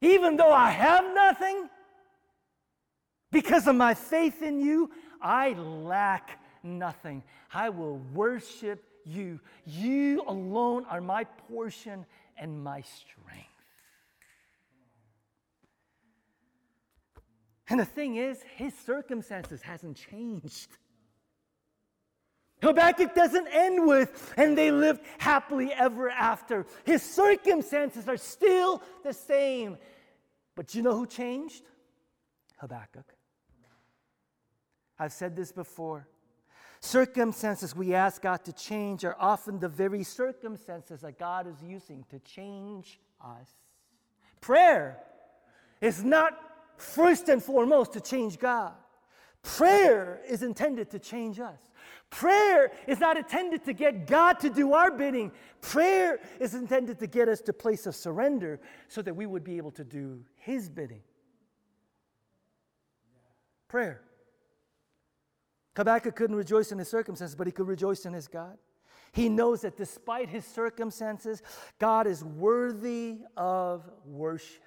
Even 0.00 0.36
though 0.36 0.52
I 0.52 0.70
have 0.70 1.04
nothing, 1.14 1.68
because 3.30 3.66
of 3.66 3.76
my 3.76 3.94
faith 3.94 4.42
in 4.42 4.60
you, 4.60 4.90
I 5.20 5.52
lack 5.52 6.39
nothing. 6.62 7.22
I 7.52 7.70
will 7.70 7.98
worship 8.12 8.84
you. 9.04 9.40
You 9.66 10.22
alone 10.26 10.84
are 10.88 11.00
my 11.00 11.24
portion 11.24 12.06
and 12.36 12.62
my 12.62 12.82
strength. 12.82 13.46
And 17.68 17.78
the 17.78 17.84
thing 17.84 18.16
is, 18.16 18.42
his 18.56 18.74
circumstances 18.74 19.62
hasn't 19.62 19.96
changed. 19.96 20.76
Habakkuk 22.62 23.14
doesn't 23.14 23.46
end 23.46 23.86
with, 23.86 24.34
and 24.36 24.58
they 24.58 24.70
lived 24.70 25.00
happily 25.18 25.72
ever 25.72 26.10
after. 26.10 26.66
His 26.84 27.02
circumstances 27.02 28.08
are 28.08 28.16
still 28.16 28.82
the 29.02 29.14
same. 29.14 29.78
But 30.56 30.74
you 30.74 30.82
know 30.82 30.96
who 30.96 31.06
changed? 31.06 31.62
Habakkuk. 32.58 33.14
I've 34.98 35.12
said 35.12 35.34
this 35.34 35.52
before. 35.52 36.06
Circumstances 36.80 37.76
we 37.76 37.94
ask 37.94 38.22
God 38.22 38.42
to 38.44 38.52
change 38.54 39.04
are 39.04 39.16
often 39.18 39.58
the 39.58 39.68
very 39.68 40.02
circumstances 40.02 41.02
that 41.02 41.18
God 41.18 41.46
is 41.46 41.62
using 41.62 42.04
to 42.08 42.18
change 42.20 42.98
us. 43.22 43.50
Prayer 44.40 44.98
is 45.82 46.02
not 46.02 46.32
first 46.78 47.28
and 47.28 47.42
foremost 47.42 47.92
to 47.92 48.00
change 48.00 48.38
God. 48.38 48.72
Prayer 49.42 50.20
is 50.26 50.42
intended 50.42 50.90
to 50.90 50.98
change 50.98 51.38
us. 51.38 51.58
Prayer 52.08 52.72
is 52.86 52.98
not 52.98 53.18
intended 53.18 53.64
to 53.64 53.74
get 53.74 54.06
God 54.06 54.40
to 54.40 54.48
do 54.48 54.72
our 54.72 54.90
bidding. 54.90 55.32
Prayer 55.60 56.18
is 56.40 56.54
intended 56.54 56.98
to 56.98 57.06
get 57.06 57.28
us 57.28 57.42
to 57.42 57.52
place 57.52 57.86
of 57.86 57.94
surrender 57.94 58.58
so 58.88 59.02
that 59.02 59.14
we 59.14 59.26
would 59.26 59.44
be 59.44 59.58
able 59.58 59.70
to 59.72 59.84
do 59.84 60.22
His 60.36 60.70
bidding. 60.70 61.02
Prayer. 63.68 64.02
Habakkuk 65.76 66.16
couldn't 66.16 66.36
rejoice 66.36 66.72
in 66.72 66.78
his 66.78 66.88
circumstances, 66.88 67.36
but 67.36 67.46
he 67.46 67.52
could 67.52 67.68
rejoice 67.68 68.04
in 68.06 68.12
his 68.12 68.28
God. 68.28 68.58
He 69.12 69.28
knows 69.28 69.62
that 69.62 69.76
despite 69.76 70.28
his 70.28 70.44
circumstances, 70.44 71.42
God 71.78 72.06
is 72.06 72.24
worthy 72.24 73.18
of 73.36 73.88
worship. 74.04 74.62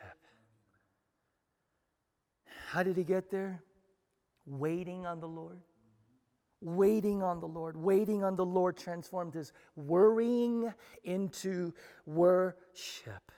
How 2.70 2.84
did 2.84 2.98
he 2.98 3.04
get 3.04 3.30
there? 3.30 3.64
Waiting 4.46 5.06
on 5.06 5.20
the 5.20 5.28
Lord. 5.28 5.62
Waiting 6.60 7.22
on 7.22 7.40
the 7.40 7.48
Lord. 7.48 7.78
Waiting 7.78 8.24
on 8.24 8.36
the 8.36 8.46
Lord 8.46 8.78
transformed 8.78 9.34
his 9.34 9.54
worrying 9.76 10.74
into 11.04 11.74
worship. 12.06 13.32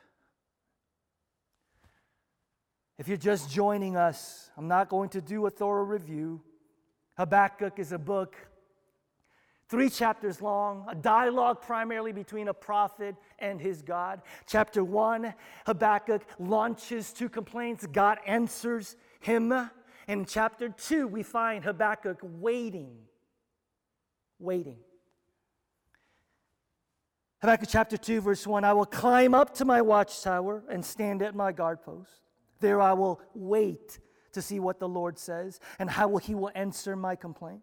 If 2.98 3.08
you're 3.08 3.18
just 3.18 3.52
joining 3.52 3.98
us, 3.98 4.50
I'm 4.56 4.68
not 4.68 4.90
going 4.90 5.10
to 5.10 5.22
do 5.22 5.46
a 5.46 5.50
thorough 5.50 5.84
review. 5.84 6.42
Habakkuk 7.18 7.80
is 7.80 7.92
a 7.92 7.98
book, 7.98 8.36
three 9.70 9.90
chapters 9.90 10.42
long, 10.42 10.86
a 10.90 10.96
dialogue 10.96 11.62
primarily 11.62 12.12
between 12.12 12.50
a 12.50 12.54
prophet 12.54 13.16
and 13.40 13.60
his 13.60 13.82
God. 13.82 14.22
Chapter 14.48 14.84
one, 14.84 15.34
Habakkuk 15.66 16.24
launches 16.40 17.14
two 17.14 17.30
complaints, 17.30 17.88
God 17.88 18.20
answers 18.26 18.96
him. 19.22 19.54
In 20.08 20.26
chapter 20.26 20.70
two, 20.70 21.08
we 21.08 21.24
find 21.24 21.64
Habakkuk 21.64 22.20
waiting, 22.22 22.98
waiting. 24.40 24.78
Habakkuk 27.42 27.70
chapter 27.70 27.96
2, 27.96 28.22
verse 28.22 28.48
1 28.48 28.64
I 28.64 28.74
will 28.74 28.88
climb 28.88 29.36
up 29.36 29.54
to 29.56 29.66
my 29.66 29.80
watchtower 29.80 30.64
and 30.68 30.84
stand 30.84 31.22
at 31.22 31.36
my 31.36 31.52
guard 31.52 31.84
post. 31.84 32.10
There 32.60 32.82
I 32.82 32.94
will 32.94 33.22
wait 33.36 34.00
to 34.36 34.42
see 34.42 34.60
what 34.60 34.80
the 34.80 34.88
Lord 34.88 35.18
says 35.18 35.60
and 35.80 35.90
how 35.90 36.16
he 36.18 36.36
will 36.36 36.52
answer 36.56 36.96
my 36.96 37.16
complaint. 37.16 37.62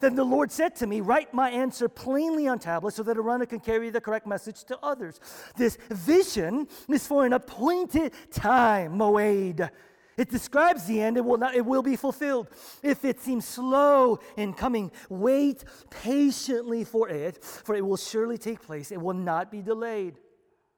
Then 0.00 0.14
the 0.14 0.24
Lord 0.24 0.50
said 0.50 0.76
to 0.76 0.86
me, 0.86 1.00
Write 1.00 1.34
my 1.34 1.50
answer 1.50 1.88
plainly 1.88 2.48
on 2.48 2.58
tablets 2.58 2.96
so 2.96 3.02
that 3.02 3.16
a 3.16 3.20
runner 3.20 3.46
can 3.46 3.60
carry 3.60 3.90
the 3.90 4.00
correct 4.00 4.26
message 4.26 4.64
to 4.64 4.78
others. 4.82 5.20
This 5.56 5.76
vision 5.90 6.68
is 6.88 7.06
for 7.06 7.26
an 7.26 7.32
appointed 7.32 8.12
time, 8.30 8.98
Moed. 8.98 9.68
It 10.16 10.30
describes 10.30 10.86
the 10.86 11.00
end, 11.00 11.16
it 11.16 11.24
will, 11.24 11.38
not, 11.38 11.56
it 11.56 11.66
will 11.66 11.82
be 11.82 11.96
fulfilled. 11.96 12.48
If 12.82 13.04
it 13.04 13.20
seems 13.20 13.44
slow 13.44 14.20
in 14.36 14.54
coming, 14.54 14.92
wait 15.08 15.64
patiently 15.90 16.84
for 16.84 17.08
it, 17.08 17.42
for 17.42 17.74
it 17.74 17.84
will 17.84 17.96
surely 17.96 18.38
take 18.38 18.62
place. 18.62 18.92
It 18.92 19.00
will 19.00 19.14
not 19.14 19.50
be 19.50 19.60
delayed. 19.60 20.20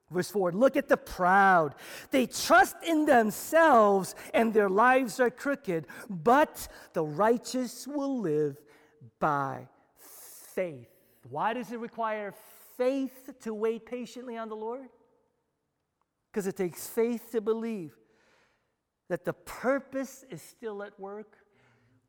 Verse 0.09 0.29
4 0.31 0.53
Look 0.53 0.75
at 0.77 0.87
the 0.87 0.97
proud. 0.97 1.75
They 2.11 2.25
trust 2.25 2.77
in 2.85 3.05
themselves 3.05 4.15
and 4.33 4.53
their 4.53 4.69
lives 4.69 5.19
are 5.19 5.29
crooked, 5.29 5.87
but 6.09 6.67
the 6.93 7.03
righteous 7.03 7.87
will 7.87 8.19
live 8.19 8.57
by 9.19 9.67
faith. 10.53 10.89
Why 11.29 11.53
does 11.53 11.71
it 11.71 11.79
require 11.79 12.33
faith 12.77 13.31
to 13.41 13.53
wait 13.53 13.85
patiently 13.85 14.37
on 14.37 14.49
the 14.49 14.55
Lord? 14.55 14.87
Because 16.31 16.47
it 16.47 16.55
takes 16.55 16.87
faith 16.87 17.31
to 17.31 17.41
believe 17.41 17.93
that 19.09 19.25
the 19.25 19.33
purpose 19.33 20.23
is 20.29 20.41
still 20.41 20.83
at 20.83 20.97
work 20.99 21.37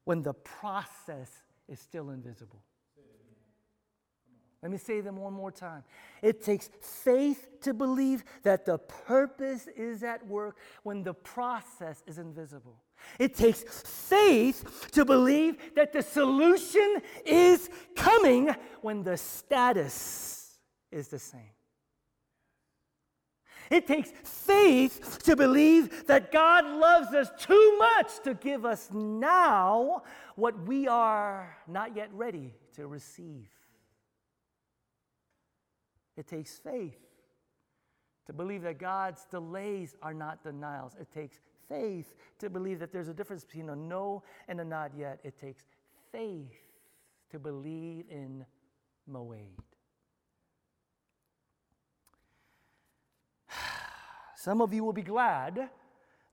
when 0.05 0.23
the 0.23 0.35
process 0.35 1.31
is 1.69 1.81
still 1.81 2.11
invisible. 2.11 2.62
Let 4.62 4.73
me 4.73 4.79
say 4.79 5.00
them 5.00 5.17
one 5.17 5.33
more 5.33 5.53
time. 5.53 5.85
It 6.21 6.43
takes 6.43 6.69
faith 6.81 7.47
to 7.61 7.73
believe 7.73 8.25
that 8.43 8.67
the 8.67 8.79
purpose 8.79 9.69
is 9.77 10.03
at 10.03 10.27
work 10.27 10.57
when 10.83 11.05
the 11.05 11.15
process 11.15 12.03
is 12.07 12.19
invisible. 12.19 12.77
It 13.21 13.37
takes 13.37 13.62
faith 13.62 14.88
to 14.93 15.05
believe 15.05 15.75
that 15.77 15.93
the 15.93 16.03
solution 16.03 17.00
is 17.25 17.71
coming 17.95 18.55
when 18.81 19.05
the 19.05 19.17
status 19.17 20.59
is 20.91 21.07
the 21.07 21.21
same. 21.21 21.53
It 23.71 23.87
takes 23.87 24.11
faith 24.11 25.23
to 25.25 25.37
believe 25.37 26.07
that 26.07 26.33
God 26.33 26.65
loves 26.65 27.15
us 27.15 27.31
too 27.38 27.77
much 27.79 28.19
to 28.25 28.35
give 28.35 28.65
us 28.65 28.88
now 28.93 30.03
what 30.37 30.59
we 30.67 30.88
are 30.88 31.57
not 31.69 31.95
yet 31.95 32.09
ready 32.12 32.55
to 32.75 32.87
receive. 32.87 33.49
It 36.19 36.27
takes 36.27 36.59
faith 36.59 36.99
to 38.27 38.33
believe 38.33 38.63
that 38.63 38.79
God's 38.79 39.25
delays 39.31 39.95
are 40.03 40.13
not 40.13 40.43
denials. 40.43 40.97
It 41.01 41.13
takes 41.13 41.39
faith 41.69 42.13
to 42.41 42.51
believe 42.51 42.81
that 42.81 42.93
there's 42.93 43.07
a 43.07 43.15
difference 43.15 43.45
between 43.45 43.71
a 43.71 43.77
no 43.77 44.25
and 44.49 44.61
a 44.61 44.65
not 44.65 44.91
yet. 44.99 45.21
It 45.23 45.39
takes 45.39 45.63
faith 46.11 46.59
to 47.31 47.39
believe 47.39 48.07
in 48.11 48.45
Moed. 49.09 49.61
Some 54.37 54.61
of 54.61 54.75
you 54.75 54.83
will 54.83 54.93
be 54.93 55.03
glad 55.03 55.71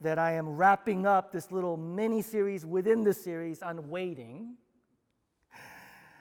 that 0.01 0.17
I 0.17 0.31
am 0.31 0.49
wrapping 0.49 1.05
up 1.05 1.31
this 1.31 1.51
little 1.51 1.77
mini 1.77 2.23
series 2.23 2.65
within 2.65 3.03
the 3.03 3.13
series 3.13 3.61
on 3.61 3.87
waiting. 3.87 4.55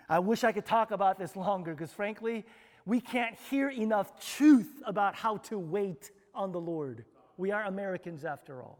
I 0.09 0.19
wish 0.19 0.45
I 0.45 0.53
could 0.53 0.67
talk 0.67 0.91
about 0.91 1.19
this 1.19 1.35
longer 1.35 1.73
because, 1.73 1.93
frankly, 1.93 2.45
we 2.87 3.01
can't 3.01 3.37
hear 3.51 3.71
enough 3.71 4.21
truth 4.37 4.83
about 4.85 5.15
how 5.15 5.39
to 5.39 5.59
wait 5.59 6.11
on 6.35 6.53
the 6.53 6.61
Lord. 6.61 7.05
We 7.37 7.51
are 7.51 7.65
Americans 7.65 8.25
after 8.25 8.63
all. 8.63 8.79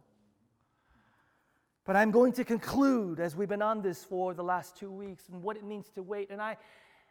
But 1.85 1.97
I'm 1.97 2.11
going 2.11 2.33
to 2.35 2.45
conclude 2.45 3.21
as 3.21 3.37
we've 3.37 3.49
been 3.49 3.63
on 3.63 3.83
this 3.83 4.05
for 4.05 4.35
the 4.35 4.43
last 4.43 4.77
two 4.77 4.91
weeks 4.91 5.29
and 5.29 5.43
what 5.43 5.57
it 5.57 5.65
means 5.65 5.91
to 5.91 6.03
wait. 6.03 6.31
And, 6.31 6.41
I, 6.41 6.57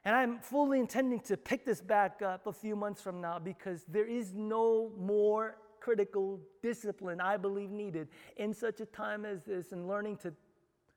and 0.04 0.16
I'm 0.16 0.40
fully 0.40 0.80
intending 0.80 1.20
to 1.22 1.38
pick 1.38 1.66
this 1.66 1.82
back 1.82 2.22
up 2.22 2.48
a 2.48 2.54
few 2.54 2.76
months 2.76 3.02
from 3.02 3.22
now 3.22 3.40
because 3.40 3.84
there 3.88 4.08
is 4.08 4.34
no 4.34 4.92
more 4.98 5.58
critical 5.80 6.40
discipline 6.62 7.20
I 7.20 7.38
believe 7.38 7.70
needed 7.70 8.08
in 8.38 8.54
such 8.54 8.80
a 8.80 8.86
time 8.86 9.26
as 9.26 9.44
this 9.44 9.74
and 9.74 9.88
learning 9.88 10.18
to 10.18 10.34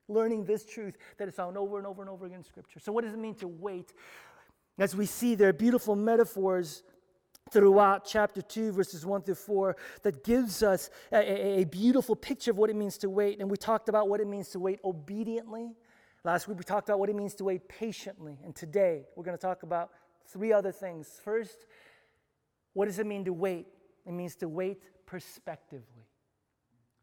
learning 0.09 0.45
this 0.45 0.65
truth 0.65 0.97
that 1.19 1.27
is 1.27 1.35
found 1.35 1.59
over 1.59 1.79
and 1.79 1.87
over 1.87 2.01
and 2.01 2.09
over 2.09 2.27
again 2.27 2.39
in 2.39 2.45
Scripture. 2.45 2.79
So, 2.79 2.93
what 2.93 3.05
does 3.05 3.13
it 3.13 3.19
mean 3.19 3.35
to 3.37 3.49
wait? 3.49 3.93
As 4.79 4.95
we 4.95 5.07
see 5.07 5.35
there 5.35 5.49
are 5.49 5.53
beautiful 5.53 5.97
metaphors 5.97 6.83
throughout 7.51 8.05
chapter 8.05 8.43
2 8.43 8.73
verses 8.73 9.07
1 9.07 9.23
through 9.23 9.35
4 9.35 9.77
that 10.03 10.25
gives 10.25 10.63
us 10.63 10.91
a, 11.13 11.17
a, 11.17 11.61
a, 11.61 11.65
beautiful 11.65 12.17
picture 12.17 12.51
of 12.51 12.59
what 12.59 12.71
it 12.71 12.77
means 12.77 12.99
to 12.99 13.09
wait. 13.09 13.41
And 13.41 13.51
we 13.51 13.57
talked 13.57 13.89
about 13.89 14.09
what 14.09 14.21
it 14.21 14.27
means 14.27 14.49
to 14.51 14.59
wait 14.59 14.81
obediently. 14.85 15.73
Last 16.25 16.49
week 16.49 16.59
we 16.59 16.65
talked 16.65 16.89
about 16.89 16.99
what 16.99 17.09
it 17.09 17.17
means 17.17 17.35
to 17.37 17.45
wait 17.45 17.69
patiently. 17.69 18.39
And 18.45 18.55
today 18.55 19.05
we're 19.15 19.25
going 19.25 19.37
to 19.37 19.41
talk 19.41 19.63
about 19.63 19.91
three 20.27 20.53
other 20.53 20.73
things. 20.73 21.09
First 21.23 21.67
what 22.73 22.87
does 22.87 22.99
it 22.99 23.07
mean 23.07 23.25
to 23.25 23.33
wait? 23.33 23.67
It 24.05 24.13
means 24.13 24.37
to 24.37 24.49
wait 24.49 24.83
perspectively 25.07 26.07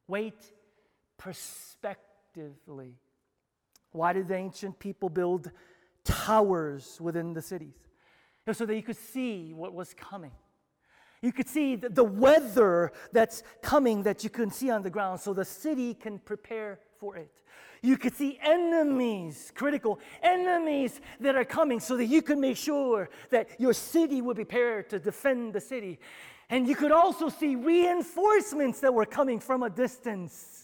wait 0.08 0.52
perspectively 1.18 2.94
why 3.92 4.12
did 4.14 4.28
the 4.28 4.36
ancient 4.36 4.78
people 4.80 5.10
build 5.10 5.52
towers 6.04 6.98
within 7.00 7.34
the 7.34 7.42
cities 7.42 7.74
so 8.52 8.66
that 8.66 8.76
you 8.76 8.84
could 8.84 8.98
see 8.98 9.54
what 9.54 9.74
was 9.74 9.94
coming. 9.94 10.32
You 11.22 11.32
could 11.32 11.48
see 11.48 11.78
the, 11.78 11.88
the 11.88 12.04
weather 12.04 12.92
that's 13.14 13.44
coming 13.62 14.04
that 14.04 14.26
you 14.26 14.30
can 14.30 14.52
see 14.52 14.70
on 14.70 14.82
the 14.82 14.90
ground 14.90 15.22
so 15.22 15.34
the 15.34 15.46
city 15.46 15.94
can 15.94 16.20
prepare 16.20 16.80
for 17.00 17.16
it. 17.16 17.32
You 17.82 17.98
could 17.98 18.14
see 18.14 18.38
enemies, 18.42 19.52
critical 19.56 20.00
enemies 20.22 21.00
that 21.22 21.36
are 21.36 21.46
coming 21.46 21.80
so 21.80 21.96
that 21.98 22.06
you 22.06 22.22
could 22.22 22.38
make 22.38 22.58
sure 22.58 23.10
that 23.30 23.50
your 23.60 23.74
city 23.74 24.22
would 24.22 24.36
be 24.36 24.44
prepared 24.44 24.90
to 24.90 25.00
defend 25.00 25.54
the 25.54 25.62
city. 25.62 26.00
And 26.50 26.68
you 26.68 26.76
could 26.76 26.92
also 26.92 27.30
see 27.30 27.56
reinforcements 27.56 28.82
that 28.82 28.94
were 28.94 29.06
coming 29.06 29.40
from 29.40 29.64
a 29.64 29.70
distance 29.70 30.63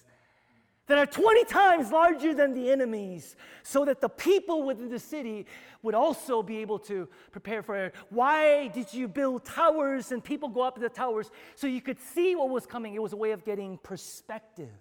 that 0.89 0.97
are 0.97 1.05
20 1.05 1.45
times 1.45 1.91
larger 1.91 2.33
than 2.33 2.51
the 2.51 2.71
enemies, 2.71 3.35
so 3.61 3.85
that 3.85 4.01
the 4.01 4.09
people 4.09 4.63
within 4.63 4.89
the 4.89 4.97
city 4.97 5.45
would 5.83 5.93
also 5.93 6.41
be 6.41 6.57
able 6.57 6.79
to 6.79 7.07
prepare 7.31 7.61
for 7.61 7.75
it. 7.75 7.95
Why 8.09 8.69
did 8.69 8.91
you 8.91 9.07
build 9.07 9.45
towers 9.45 10.11
and 10.11 10.23
people 10.23 10.49
go 10.49 10.61
up 10.61 10.79
the 10.79 10.89
towers? 10.89 11.29
So 11.53 11.67
you 11.67 11.79
could 11.79 11.99
see 11.99 12.35
what 12.35 12.49
was 12.49 12.65
coming. 12.65 12.95
It 12.95 13.03
was 13.03 13.13
a 13.13 13.17
way 13.17 13.31
of 13.31 13.45
getting 13.45 13.77
perspective. 13.77 14.73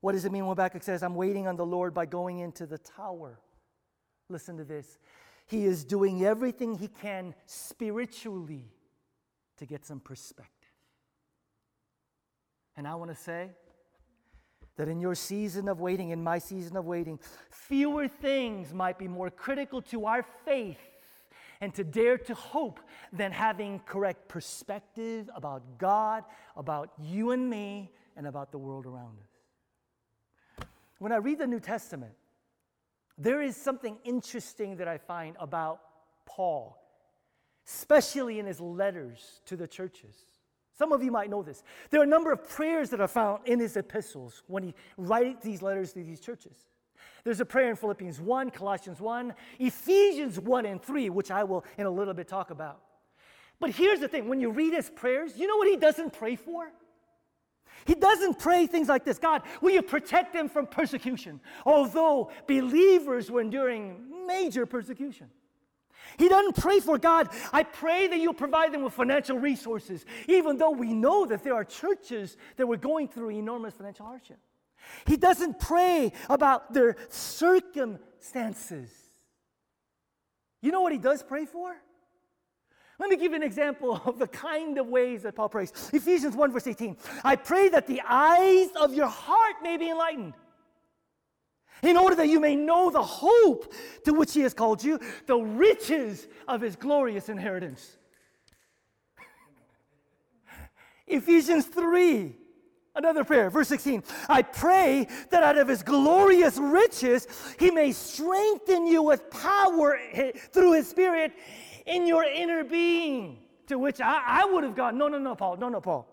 What 0.00 0.12
does 0.12 0.24
it 0.24 0.32
mean 0.32 0.46
when 0.46 0.56
Habakkuk 0.56 0.82
says, 0.82 1.02
I'm 1.02 1.14
waiting 1.14 1.46
on 1.46 1.56
the 1.56 1.66
Lord 1.66 1.92
by 1.92 2.06
going 2.06 2.38
into 2.38 2.64
the 2.64 2.78
tower? 2.78 3.38
Listen 4.30 4.56
to 4.56 4.64
this. 4.64 4.98
He 5.46 5.66
is 5.66 5.84
doing 5.84 6.24
everything 6.24 6.74
he 6.74 6.88
can 6.88 7.34
spiritually 7.44 8.72
to 9.58 9.66
get 9.66 9.84
some 9.84 10.00
perspective. 10.00 10.53
And 12.76 12.88
I 12.88 12.94
want 12.94 13.10
to 13.10 13.16
say 13.16 13.50
that 14.76 14.88
in 14.88 15.00
your 15.00 15.14
season 15.14 15.68
of 15.68 15.80
waiting, 15.80 16.10
in 16.10 16.22
my 16.22 16.38
season 16.38 16.76
of 16.76 16.84
waiting, 16.84 17.20
fewer 17.50 18.08
things 18.08 18.72
might 18.72 18.98
be 18.98 19.06
more 19.06 19.30
critical 19.30 19.80
to 19.82 20.06
our 20.06 20.24
faith 20.44 20.78
and 21.60 21.72
to 21.74 21.84
dare 21.84 22.18
to 22.18 22.34
hope 22.34 22.80
than 23.12 23.30
having 23.32 23.78
correct 23.80 24.28
perspective 24.28 25.30
about 25.34 25.78
God, 25.78 26.24
about 26.56 26.90
you 27.00 27.30
and 27.30 27.48
me, 27.48 27.92
and 28.16 28.26
about 28.26 28.50
the 28.50 28.58
world 28.58 28.86
around 28.86 29.18
us. 29.18 30.66
When 30.98 31.12
I 31.12 31.16
read 31.16 31.38
the 31.38 31.46
New 31.46 31.60
Testament, 31.60 32.12
there 33.16 33.40
is 33.40 33.56
something 33.56 33.98
interesting 34.04 34.76
that 34.76 34.88
I 34.88 34.98
find 34.98 35.36
about 35.38 35.80
Paul, 36.26 36.76
especially 37.66 38.38
in 38.38 38.46
his 38.46 38.60
letters 38.60 39.40
to 39.46 39.56
the 39.56 39.68
churches. 39.68 40.16
Some 40.76 40.92
of 40.92 41.02
you 41.02 41.12
might 41.12 41.30
know 41.30 41.42
this. 41.42 41.62
There 41.90 42.00
are 42.00 42.04
a 42.04 42.06
number 42.06 42.32
of 42.32 42.48
prayers 42.48 42.90
that 42.90 43.00
are 43.00 43.08
found 43.08 43.46
in 43.46 43.60
his 43.60 43.76
epistles 43.76 44.42
when 44.48 44.62
he 44.64 44.74
writes 44.96 45.44
these 45.44 45.62
letters 45.62 45.92
to 45.92 46.02
these 46.02 46.20
churches. 46.20 46.66
There's 47.22 47.40
a 47.40 47.44
prayer 47.44 47.70
in 47.70 47.76
Philippians 47.76 48.20
1, 48.20 48.50
Colossians 48.50 49.00
1, 49.00 49.34
Ephesians 49.60 50.40
1 50.40 50.66
and 50.66 50.82
3, 50.82 51.10
which 51.10 51.30
I 51.30 51.44
will 51.44 51.64
in 51.78 51.86
a 51.86 51.90
little 51.90 52.12
bit 52.12 52.28
talk 52.28 52.50
about. 52.50 52.80
But 53.60 53.70
here's 53.70 54.00
the 54.00 54.08
thing 54.08 54.28
when 54.28 54.40
you 54.40 54.50
read 54.50 54.74
his 54.74 54.90
prayers, 54.90 55.36
you 55.36 55.46
know 55.46 55.56
what 55.56 55.68
he 55.68 55.76
doesn't 55.76 56.12
pray 56.12 56.36
for? 56.36 56.70
He 57.86 57.94
doesn't 57.94 58.38
pray 58.38 58.66
things 58.66 58.88
like 58.88 59.04
this 59.04 59.18
God, 59.18 59.42
will 59.60 59.70
you 59.70 59.82
protect 59.82 60.32
them 60.32 60.48
from 60.48 60.66
persecution? 60.66 61.40
Although 61.64 62.30
believers 62.46 63.30
were 63.30 63.40
enduring 63.40 64.26
major 64.26 64.66
persecution. 64.66 65.28
He 66.18 66.28
doesn't 66.28 66.56
pray 66.56 66.80
for 66.80 66.98
God, 66.98 67.28
I 67.52 67.62
pray 67.62 68.06
that 68.08 68.18
you'll 68.18 68.34
provide 68.34 68.72
them 68.72 68.82
with 68.82 68.92
financial 68.92 69.38
resources, 69.38 70.04
even 70.28 70.58
though 70.58 70.70
we 70.70 70.92
know 70.92 71.26
that 71.26 71.42
there 71.42 71.54
are 71.54 71.64
churches 71.64 72.36
that 72.56 72.66
were 72.66 72.76
going 72.76 73.08
through 73.08 73.30
enormous 73.30 73.74
financial 73.74 74.06
hardship. 74.06 74.38
He 75.06 75.16
doesn't 75.16 75.58
pray 75.58 76.12
about 76.28 76.72
their 76.72 76.96
circumstances. 77.08 78.90
You 80.60 80.72
know 80.72 80.80
what 80.80 80.92
he 80.92 80.98
does 80.98 81.22
pray 81.22 81.46
for? 81.46 81.74
Let 82.98 83.10
me 83.10 83.16
give 83.16 83.32
you 83.32 83.36
an 83.36 83.42
example 83.42 84.00
of 84.06 84.18
the 84.18 84.28
kind 84.28 84.78
of 84.78 84.86
ways 84.86 85.22
that 85.22 85.34
Paul 85.34 85.48
prays. 85.48 85.72
Ephesians 85.92 86.36
1, 86.36 86.52
verse 86.52 86.66
18. 86.66 86.96
I 87.24 87.36
pray 87.36 87.68
that 87.70 87.86
the 87.86 88.00
eyes 88.06 88.68
of 88.80 88.94
your 88.94 89.08
heart 89.08 89.56
may 89.62 89.76
be 89.76 89.90
enlightened 89.90 90.34
in 91.86 91.96
order 91.96 92.16
that 92.16 92.28
you 92.28 92.40
may 92.40 92.56
know 92.56 92.90
the 92.90 93.02
hope 93.02 93.72
to 94.04 94.12
which 94.12 94.34
he 94.34 94.40
has 94.40 94.54
called 94.54 94.82
you, 94.82 94.98
the 95.26 95.36
riches 95.36 96.26
of 96.48 96.60
his 96.60 96.76
glorious 96.76 97.28
inheritance. 97.28 97.96
Ephesians 101.06 101.66
3, 101.66 102.34
another 102.94 103.24
prayer, 103.24 103.50
verse 103.50 103.68
16. 103.68 104.02
I 104.28 104.42
pray 104.42 105.08
that 105.30 105.42
out 105.42 105.58
of 105.58 105.68
his 105.68 105.82
glorious 105.82 106.58
riches 106.58 107.26
he 107.58 107.70
may 107.70 107.92
strengthen 107.92 108.86
you 108.86 109.02
with 109.02 109.30
power 109.30 109.98
through 110.52 110.72
his 110.74 110.88
spirit 110.88 111.32
in 111.86 112.06
your 112.06 112.24
inner 112.24 112.64
being. 112.64 113.38
To 113.68 113.78
which 113.78 113.98
I, 114.00 114.22
I 114.26 114.44
would 114.44 114.62
have 114.62 114.76
gone, 114.76 114.98
no, 114.98 115.08
no, 115.08 115.18
no, 115.18 115.34
Paul, 115.34 115.56
no, 115.56 115.70
no, 115.70 115.80
Paul. 115.80 116.06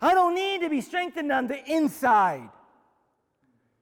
I 0.00 0.14
don't 0.14 0.34
need 0.34 0.60
to 0.62 0.70
be 0.70 0.80
strengthened 0.80 1.30
on 1.32 1.46
the 1.46 1.62
inside. 1.70 2.48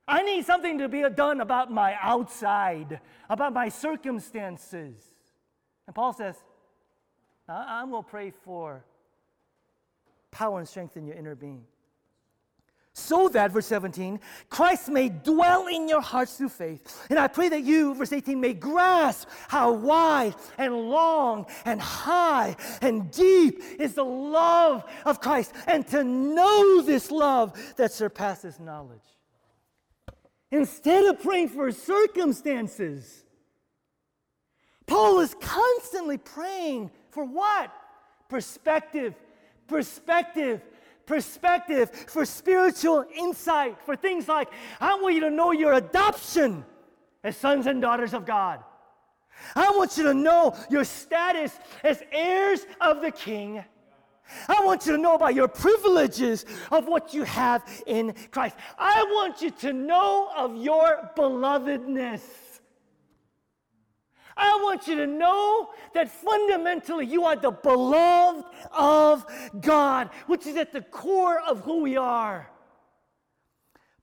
I 0.09 0.23
need 0.23 0.47
something 0.47 0.79
to 0.79 0.89
be 0.89 1.05
done 1.15 1.43
about 1.43 1.71
my 1.71 1.95
outside, 2.01 3.01
about 3.29 3.53
my 3.53 3.69
circumstances. 3.69 4.97
And 5.87 5.95
Paul 5.95 6.15
says, 6.15 6.35
uh-uh, 7.47 7.65
I'm 7.67 7.91
going 7.91 8.03
to 8.03 8.09
pray 8.09 8.31
for 8.31 8.85
power 10.31 10.59
and 10.59 10.69
strength 10.69 10.97
in 10.97 11.07
your 11.07 11.17
inner 11.17 11.35
being. 11.35 11.65
so 12.95 13.29
that, 13.29 13.53
verse 13.53 13.67
17, 13.67 14.19
Christ 14.49 14.89
may 14.89 15.09
dwell 15.09 15.67
in 15.67 15.89
your 15.89 16.01
hearts 16.01 16.37
through 16.37 16.49
faith. 16.49 17.07
And 17.11 17.19
I 17.19 17.29
pray 17.29 17.49
that 17.51 17.63
you, 17.63 17.95
verse 17.95 18.13
18, 18.13 18.41
may 18.41 18.55
grasp 18.55 19.29
how 19.49 19.73
wide 19.73 20.35
and 20.57 20.75
long 20.75 21.47
and 21.65 21.81
high 21.81 22.57
and 22.81 23.11
deep 23.11 23.63
is 23.79 23.95
the 23.95 24.05
love 24.05 24.85
of 25.05 25.21
Christ, 25.21 25.53
and 25.67 25.87
to 25.89 26.03
know 26.03 26.83
this 26.83 27.11
love 27.11 27.53
that 27.77 27.93
surpasses 27.93 28.59
knowledge. 28.59 29.18
Instead 30.51 31.05
of 31.05 31.23
praying 31.23 31.49
for 31.49 31.71
circumstances, 31.71 33.25
Paul 34.87 35.21
is 35.21 35.35
constantly 35.41 36.17
praying 36.17 36.91
for 37.11 37.25
what? 37.25 37.71
Perspective, 38.29 39.15
perspective, 39.67 40.63
perspective, 41.05 41.91
for 41.91 42.25
spiritual 42.25 43.05
insight, 43.15 43.77
for 43.85 43.97
things 43.97 44.29
like, 44.29 44.49
I 44.81 44.95
want 44.97 45.15
you 45.15 45.21
to 45.23 45.31
know 45.31 45.53
your 45.53 45.75
adoption 45.75 46.65
as 47.23 47.37
sons 47.37 47.67
and 47.67 47.83
daughters 47.83 48.15
of 48.15 48.25
God. 48.25 48.65
I 49.55 49.71
want 49.71 49.97
you 49.97 50.05
to 50.05 50.15
know 50.15 50.57
your 50.71 50.85
status 50.85 51.59
as 51.85 52.03
heirs 52.11 52.61
of 52.81 53.03
the 53.03 53.11
King. 53.11 53.65
I 54.49 54.65
want 54.65 54.87
you 54.87 54.93
to 54.93 54.99
know 54.99 55.15
about 55.15 55.35
your 55.35 55.49
privileges 55.49 56.45
of 56.71 56.87
what 56.87 57.15
you 57.15 57.25
have 57.25 57.63
in 57.87 58.15
Christ. 58.31 58.57
I 58.79 59.03
want 59.05 59.41
you 59.41 59.51
to 59.51 59.73
know 59.73 60.31
of 60.37 60.57
your 60.57 61.11
belovedness. 61.17 62.21
I 64.37 64.61
want 64.63 64.87
you 64.87 64.95
to 64.97 65.07
know 65.07 65.71
that 65.95 66.09
fundamentally 66.09 67.07
you 67.07 67.25
are 67.25 67.35
the 67.35 67.51
beloved 67.51 68.45
of 68.73 69.27
God, 69.61 70.11
which 70.27 70.47
is 70.47 70.57
at 70.57 70.73
the 70.73 70.83
core 70.83 71.41
of 71.41 71.61
who 71.63 71.83
we 71.83 71.97
are. 71.97 72.49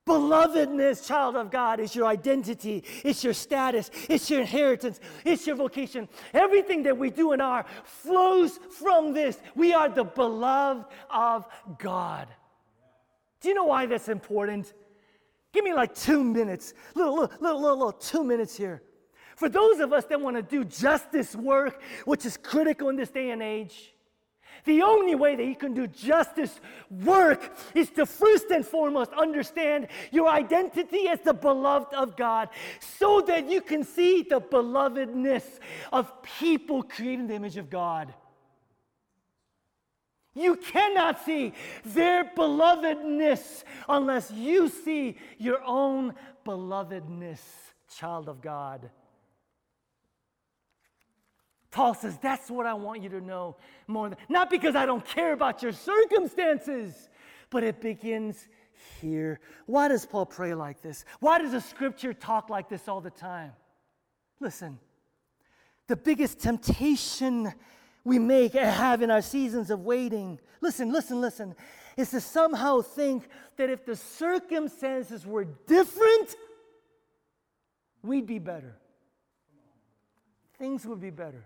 Belovedness, 0.05 1.07
child 1.07 1.35
of 1.35 1.49
God, 1.49 1.79
is 1.79 1.95
your 1.95 2.05
identity, 2.05 2.83
it's 3.03 3.23
your 3.23 3.33
status, 3.33 3.89
it's 4.07 4.29
your 4.29 4.41
inheritance, 4.41 4.99
it's 5.23 5.47
your 5.47 5.55
vocation. 5.55 6.07
Everything 6.31 6.83
that 6.83 6.95
we 6.95 7.09
do 7.09 7.31
and 7.31 7.41
are 7.41 7.65
flows 7.83 8.59
from 8.69 9.13
this. 9.13 9.39
We 9.55 9.73
are 9.73 9.89
the 9.89 10.03
beloved 10.03 10.85
of 11.09 11.47
God. 11.79 12.27
Do 13.41 13.49
you 13.49 13.55
know 13.55 13.65
why 13.65 13.87
that's 13.87 14.07
important? 14.07 14.73
Give 15.51 15.63
me 15.63 15.73
like 15.73 15.95
two 15.95 16.23
minutes, 16.23 16.75
little, 16.93 17.15
little, 17.15 17.37
little, 17.39 17.61
little, 17.61 17.77
little 17.77 17.91
two 17.93 18.23
minutes 18.23 18.55
here. 18.55 18.83
For 19.35 19.49
those 19.49 19.79
of 19.79 19.91
us 19.91 20.05
that 20.05 20.21
want 20.21 20.35
to 20.35 20.43
do 20.43 20.63
justice 20.63 21.35
work, 21.35 21.81
which 22.05 22.25
is 22.27 22.37
critical 22.37 22.89
in 22.89 22.95
this 22.95 23.09
day 23.09 23.31
and 23.31 23.41
age, 23.41 23.94
the 24.65 24.81
only 24.81 25.15
way 25.15 25.35
that 25.35 25.45
you 25.45 25.55
can 25.55 25.73
do 25.73 25.87
justice 25.87 26.59
work 26.89 27.55
is 27.73 27.89
to 27.91 28.05
first 28.05 28.49
and 28.51 28.65
foremost 28.65 29.11
understand 29.11 29.87
your 30.11 30.27
identity 30.27 31.07
as 31.07 31.19
the 31.21 31.33
beloved 31.33 31.93
of 31.93 32.17
God 32.17 32.49
so 32.79 33.21
that 33.21 33.49
you 33.49 33.61
can 33.61 33.83
see 33.83 34.23
the 34.23 34.41
belovedness 34.41 35.43
of 35.93 36.11
people 36.23 36.83
created 36.83 37.21
in 37.21 37.27
the 37.27 37.35
image 37.35 37.57
of 37.57 37.69
God. 37.69 38.13
You 40.33 40.57
cannot 40.57 41.23
see 41.23 41.53
their 41.85 42.25
belovedness 42.25 43.63
unless 43.87 44.29
you 44.31 44.67
see 44.67 45.15
your 45.37 45.63
own 45.63 46.13
belovedness, 46.45 47.39
child 47.97 48.27
of 48.27 48.41
God. 48.41 48.89
Paul 51.75 51.93
says, 51.93 52.17
That's 52.21 52.49
what 52.49 52.65
I 52.65 52.73
want 52.73 53.03
you 53.03 53.09
to 53.09 53.19
know 53.19 53.57
more 53.85 54.07
than, 54.07 54.17
not 54.29 54.49
because 54.49 54.77
I 54.77 54.85
don't 54.85 55.05
care 55.05 55.33
about 55.33 55.61
your 55.61 55.73
circumstances, 55.73 57.09
but 57.49 57.65
it 57.65 57.81
begins 57.81 58.47
here. 59.01 59.41
Why 59.65 59.89
does 59.89 60.05
Paul 60.05 60.25
pray 60.25 60.53
like 60.53 60.81
this? 60.81 61.03
Why 61.19 61.37
does 61.37 61.51
the 61.51 61.59
scripture 61.59 62.13
talk 62.13 62.49
like 62.49 62.69
this 62.69 62.87
all 62.87 63.01
the 63.01 63.09
time? 63.09 63.51
Listen, 64.39 64.79
the 65.87 65.97
biggest 65.97 66.39
temptation 66.39 67.53
we 68.05 68.19
make 68.19 68.55
and 68.55 68.69
have 68.69 69.01
in 69.01 69.11
our 69.11 69.21
seasons 69.21 69.69
of 69.69 69.81
waiting, 69.81 70.39
listen, 70.61 70.93
listen, 70.93 71.19
listen, 71.19 71.55
is 71.97 72.09
to 72.11 72.21
somehow 72.21 72.79
think 72.79 73.27
that 73.57 73.69
if 73.69 73.85
the 73.85 73.97
circumstances 73.97 75.25
were 75.25 75.43
different, 75.43 76.37
we'd 78.01 78.25
be 78.25 78.39
better. 78.39 78.77
Things 80.57 80.85
would 80.85 81.01
be 81.01 81.09
better. 81.09 81.43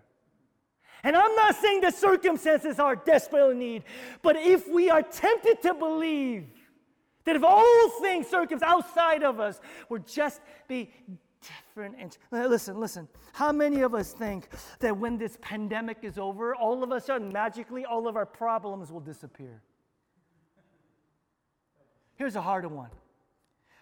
And 1.03 1.15
I'm 1.15 1.35
not 1.35 1.55
saying 1.55 1.81
that 1.81 1.95
circumstances 1.95 2.79
are 2.79 2.95
desperately 2.95 3.55
need, 3.55 3.83
but 4.21 4.35
if 4.35 4.67
we 4.67 4.89
are 4.89 5.01
tempted 5.01 5.61
to 5.61 5.73
believe 5.73 6.47
that 7.25 7.35
if 7.35 7.43
all 7.43 7.89
things, 8.01 8.27
circumstances 8.27 8.63
outside 8.63 9.23
of 9.23 9.39
us, 9.39 9.59
would 9.89 10.07
just 10.07 10.41
be 10.67 10.91
different. 11.41 11.95
And 11.99 12.17
listen, 12.31 12.79
listen. 12.79 13.07
How 13.33 13.51
many 13.51 13.81
of 13.81 13.93
us 13.93 14.11
think 14.11 14.49
that 14.79 14.97
when 14.97 15.17
this 15.17 15.37
pandemic 15.41 15.99
is 16.01 16.17
over, 16.17 16.55
all 16.55 16.83
of 16.83 16.91
a 16.91 16.99
sudden, 16.99 17.31
magically, 17.31 17.85
all 17.85 18.07
of 18.07 18.15
our 18.15 18.25
problems 18.25 18.91
will 18.91 18.99
disappear? 18.99 19.61
Here's 22.15 22.35
a 22.35 22.41
harder 22.41 22.67
one. 22.67 22.89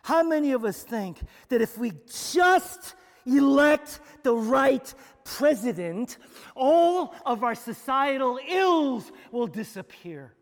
How 0.03 0.23
many 0.23 0.51
of 0.51 0.63
us 0.63 0.83
think 0.83 1.19
that 1.49 1.61
if 1.61 1.77
we 1.77 1.91
just 2.29 2.95
elect 3.27 3.99
the 4.23 4.33
right 4.33 4.93
president, 5.23 6.17
all 6.55 7.13
of 7.25 7.43
our 7.43 7.55
societal 7.55 8.39
ills 8.47 9.11
will 9.31 9.47
disappear. 9.47 10.33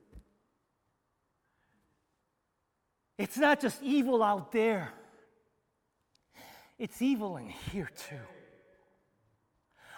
It's 3.18 3.38
not 3.38 3.62
just 3.62 3.82
evil 3.82 4.22
out 4.22 4.52
there, 4.52 4.94
it's 6.78 7.02
evil 7.02 7.38
in 7.38 7.48
here 7.48 7.90
too. 8.10 8.35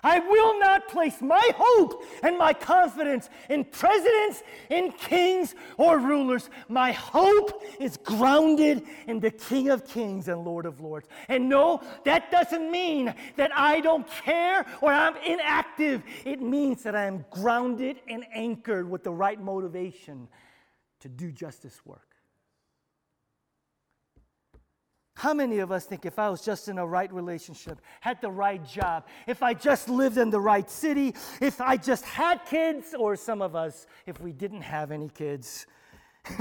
I 0.04 0.20
will 0.20 0.60
not 0.60 0.88
place 0.88 1.22
my 1.22 1.52
hope 1.56 2.04
and 2.24 2.38
my 2.38 2.54
confidence 2.54 3.30
in 3.50 3.66
presidents, 3.66 4.44
in 4.70 4.92
kings, 4.92 5.56
or 5.78 6.00
rulers. 6.00 6.50
My 6.70 6.92
hope 6.92 7.64
is 7.80 7.98
grounded 7.98 8.84
in 9.08 9.20
the 9.20 9.32
King 9.32 9.70
of 9.70 9.88
Kings 9.88 10.28
and 10.28 10.44
Lord 10.44 10.66
of 10.66 10.80
Lords. 10.80 11.08
And 11.28 11.50
no, 11.50 11.82
that 12.06 12.32
doesn't 12.32 12.72
mean 12.72 13.14
that 13.36 13.52
I 13.56 13.82
don't 13.82 14.08
care 14.08 14.66
or 14.82 14.92
I'm 14.92 15.18
inactive. 15.18 16.04
It 16.26 16.42
means 16.42 16.84
that 16.84 16.96
I 16.96 17.06
am 17.06 17.26
grounded 17.30 17.98
and 18.08 18.26
anchored 18.34 18.90
with 18.90 19.04
the 19.04 19.12
right 19.12 19.42
motivation 19.42 20.28
to 21.00 21.10
do 21.10 21.32
justice 21.32 21.82
work. 21.86 22.16
How 25.17 25.34
many 25.34 25.58
of 25.58 25.71
us 25.71 25.86
think 25.86 26.06
if 26.06 26.19
I 26.19 26.30
was 26.30 26.41
just 26.41 26.67
in 26.67 26.77
a 26.77 26.86
right 26.86 27.12
relationship, 27.12 27.82
had 28.01 28.21
the 28.21 28.30
right 28.30 28.63
job, 28.63 29.08
if 29.25 29.41
I 29.41 29.56
just 29.56 29.89
lived 29.89 30.19
in 30.19 30.30
the 30.30 30.39
right 30.39 30.69
city, 30.69 31.15
if 31.41 31.60
I 31.60 31.75
just 31.75 32.06
had 32.06 32.45
kids, 32.45 32.93
or 32.93 33.15
some 33.15 33.41
of 33.41 33.56
us, 33.56 33.88
if 34.06 34.21
we 34.21 34.32
didn't 34.32 34.62
have 34.62 34.91
any 34.91 35.10
kids, 35.10 35.65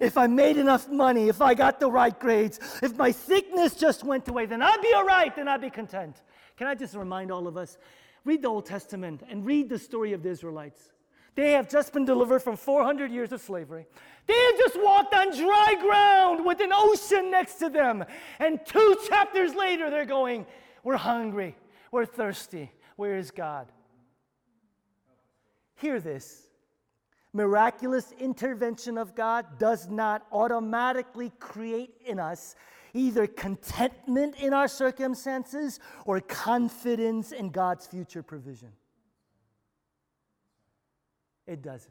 if 0.00 0.18
I 0.18 0.26
made 0.26 0.56
enough 0.56 0.88
money, 0.88 1.28
if 1.28 1.40
I 1.40 1.54
got 1.54 1.78
the 1.78 1.88
right 1.88 2.18
grades, 2.18 2.58
if 2.82 2.96
my 2.96 3.12
sickness 3.12 3.76
just 3.76 4.02
went 4.02 4.26
away, 4.26 4.46
then 4.46 4.60
I'd 4.60 4.82
be 4.82 4.92
all 4.92 5.04
right, 5.04 5.34
then 5.36 5.46
I'd 5.46 5.60
be 5.60 5.70
content. 5.70 6.24
Can 6.56 6.66
I 6.66 6.74
just 6.74 6.96
remind 6.96 7.30
all 7.30 7.46
of 7.46 7.56
us? 7.56 7.78
Read 8.24 8.42
the 8.42 8.48
Old 8.48 8.66
Testament 8.66 9.22
and 9.30 9.46
read 9.46 9.68
the 9.68 9.78
story 9.78 10.14
of 10.14 10.24
the 10.24 10.30
Israelites. 10.30 10.90
They 11.38 11.52
have 11.52 11.68
just 11.68 11.92
been 11.92 12.04
delivered 12.04 12.40
from 12.40 12.56
400 12.56 13.12
years 13.12 13.30
of 13.30 13.40
slavery. 13.40 13.86
They 14.26 14.34
have 14.34 14.58
just 14.58 14.76
walked 14.76 15.14
on 15.14 15.30
dry 15.38 15.76
ground 15.80 16.44
with 16.44 16.58
an 16.58 16.70
ocean 16.72 17.30
next 17.30 17.60
to 17.60 17.68
them. 17.68 18.04
And 18.40 18.58
two 18.66 18.96
chapters 19.08 19.54
later, 19.54 19.88
they're 19.88 20.04
going, 20.04 20.46
We're 20.82 20.96
hungry. 20.96 21.54
We're 21.92 22.06
thirsty. 22.06 22.72
Where 22.96 23.16
is 23.16 23.30
God? 23.30 23.68
Hear 25.76 26.00
this 26.00 26.48
miraculous 27.32 28.12
intervention 28.18 28.98
of 28.98 29.14
God 29.14 29.60
does 29.60 29.88
not 29.88 30.26
automatically 30.32 31.30
create 31.38 31.94
in 32.04 32.18
us 32.18 32.56
either 32.94 33.28
contentment 33.28 34.34
in 34.40 34.52
our 34.52 34.66
circumstances 34.66 35.78
or 36.04 36.20
confidence 36.20 37.30
in 37.30 37.50
God's 37.50 37.86
future 37.86 38.24
provision. 38.24 38.72
It 41.48 41.62
doesn't. 41.62 41.90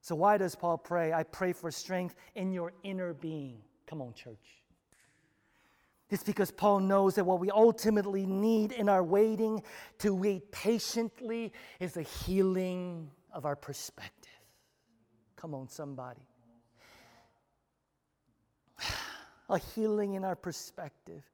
So, 0.00 0.14
why 0.14 0.38
does 0.38 0.54
Paul 0.54 0.78
pray? 0.78 1.12
I 1.12 1.24
pray 1.24 1.52
for 1.52 1.70
strength 1.70 2.14
in 2.36 2.52
your 2.52 2.72
inner 2.84 3.12
being. 3.12 3.58
Come 3.86 4.00
on, 4.00 4.14
church. 4.14 4.62
It's 6.08 6.22
because 6.22 6.50
Paul 6.50 6.80
knows 6.80 7.16
that 7.16 7.24
what 7.24 7.40
we 7.40 7.50
ultimately 7.50 8.24
need 8.24 8.72
in 8.72 8.88
our 8.88 9.02
waiting 9.02 9.62
to 9.98 10.14
wait 10.14 10.50
patiently 10.52 11.52
is 11.80 11.96
a 11.96 12.02
healing 12.02 13.10
of 13.32 13.44
our 13.44 13.56
perspective. 13.56 14.30
Come 15.36 15.54
on, 15.54 15.68
somebody. 15.68 16.22
A 19.48 19.58
healing 19.58 20.14
in 20.14 20.24
our 20.24 20.36
perspective 20.36 21.24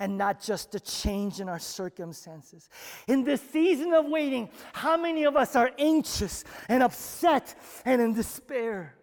and 0.00 0.16
not 0.16 0.40
just 0.40 0.74
a 0.74 0.80
change 0.80 1.40
in 1.40 1.48
our 1.48 1.58
circumstances. 1.58 2.68
In 3.08 3.24
this 3.24 3.40
season 3.40 3.92
of 3.92 4.06
waiting, 4.06 4.48
how 4.72 4.96
many 4.96 5.24
of 5.24 5.36
us 5.36 5.56
are 5.56 5.70
anxious 5.78 6.44
and 6.68 6.82
upset 6.82 7.54
and 7.84 8.00
in 8.00 8.14
despair? 8.14 8.94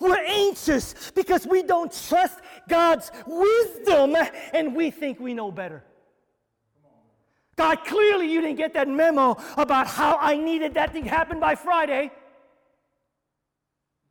We're 0.00 0.24
anxious 0.24 1.10
because 1.10 1.46
we 1.46 1.62
don't 1.62 1.92
trust 2.08 2.40
God's 2.68 3.10
wisdom 3.26 4.16
and 4.54 4.74
we 4.74 4.90
think 4.90 5.18
we 5.20 5.34
know 5.34 5.50
better. 5.50 5.84
God, 7.56 7.84
clearly 7.84 8.32
you 8.32 8.40
didn't 8.40 8.56
get 8.56 8.74
that 8.74 8.86
memo 8.86 9.36
about 9.56 9.88
how 9.88 10.16
I 10.20 10.36
needed 10.36 10.74
that 10.74 10.92
thing 10.92 11.04
happen 11.04 11.40
by 11.40 11.56
Friday. 11.56 12.12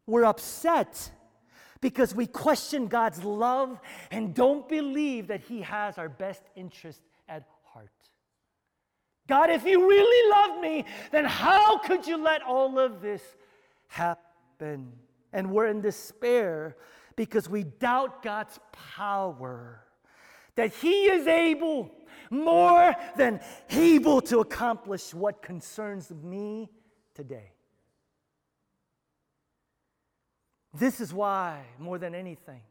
We're 0.05 0.25
upset 0.25 1.11
because 1.81 2.15
we 2.15 2.25
question 2.27 2.87
God's 2.87 3.23
love 3.23 3.79
and 4.11 4.33
don't 4.33 4.67
believe 4.67 5.27
that 5.27 5.41
He 5.41 5.61
has 5.61 5.97
our 5.97 6.09
best 6.09 6.43
interest 6.55 7.01
at 7.27 7.43
heart. 7.63 7.91
God, 9.27 9.49
if 9.49 9.65
you 9.65 9.87
really 9.87 10.31
love 10.31 10.61
me, 10.61 10.85
then 11.11 11.25
how 11.25 11.77
could 11.79 12.07
you 12.07 12.17
let 12.17 12.41
all 12.41 12.79
of 12.79 13.01
this 13.01 13.21
happen? 13.87 14.93
And 15.33 15.51
we're 15.51 15.67
in 15.67 15.81
despair 15.81 16.77
because 17.15 17.49
we 17.49 17.63
doubt 17.63 18.23
God's 18.23 18.59
power, 18.71 19.83
that 20.55 20.73
He 20.73 21.05
is 21.05 21.27
able 21.27 21.91
more 22.29 22.95
than 23.17 23.39
able 23.69 24.21
to 24.21 24.39
accomplish 24.39 25.13
what 25.13 25.41
concerns 25.41 26.11
me 26.11 26.69
today. 27.13 27.51
This 30.77 31.01
is 31.01 31.13
why, 31.13 31.63
more 31.79 31.97
than 31.97 32.13
anything, 32.13 32.61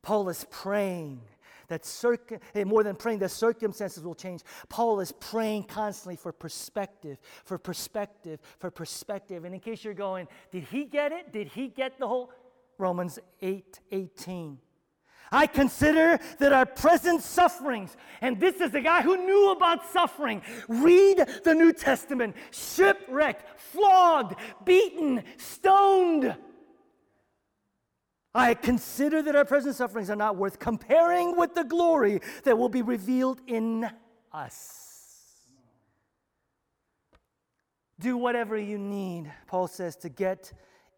Paul 0.00 0.28
is 0.28 0.46
praying 0.50 1.20
that 1.68 1.84
circ- 1.84 2.40
eh, 2.54 2.64
more 2.64 2.82
than 2.82 2.96
praying 2.96 3.18
that 3.20 3.30
circumstances 3.30 4.02
will 4.04 4.14
change. 4.14 4.42
Paul 4.68 5.00
is 5.00 5.12
praying 5.12 5.64
constantly 5.64 6.16
for 6.16 6.32
perspective, 6.32 7.18
for 7.44 7.58
perspective, 7.58 8.40
for 8.58 8.70
perspective. 8.70 9.44
And 9.44 9.54
in 9.54 9.60
case 9.60 9.84
you're 9.84 9.94
going, 9.94 10.28
did 10.50 10.64
he 10.64 10.84
get 10.84 11.12
it? 11.12 11.32
Did 11.32 11.48
he 11.48 11.68
get 11.68 11.98
the 11.98 12.06
whole 12.06 12.30
Romans 12.78 13.18
8 13.40 13.80
18? 13.92 14.58
I 15.34 15.48
consider 15.48 16.20
that 16.38 16.52
our 16.52 16.64
present 16.64 17.20
sufferings, 17.20 17.96
and 18.20 18.38
this 18.38 18.60
is 18.60 18.70
the 18.70 18.80
guy 18.80 19.02
who 19.02 19.16
knew 19.16 19.50
about 19.50 19.90
suffering. 19.90 20.42
Read 20.68 21.26
the 21.42 21.54
New 21.54 21.72
Testament 21.72 22.36
shipwrecked, 22.52 23.58
flogged, 23.58 24.36
beaten, 24.64 25.24
stoned. 25.36 26.36
I 28.32 28.54
consider 28.54 29.22
that 29.22 29.34
our 29.34 29.44
present 29.44 29.74
sufferings 29.74 30.08
are 30.08 30.16
not 30.16 30.36
worth 30.36 30.60
comparing 30.60 31.36
with 31.36 31.56
the 31.56 31.64
glory 31.64 32.20
that 32.44 32.56
will 32.56 32.68
be 32.68 32.82
revealed 32.82 33.40
in 33.48 33.90
us. 34.30 34.84
Do 37.98 38.16
whatever 38.16 38.56
you 38.56 38.78
need, 38.78 39.32
Paul 39.48 39.66
says, 39.66 39.96
to 39.96 40.08
get 40.08 40.52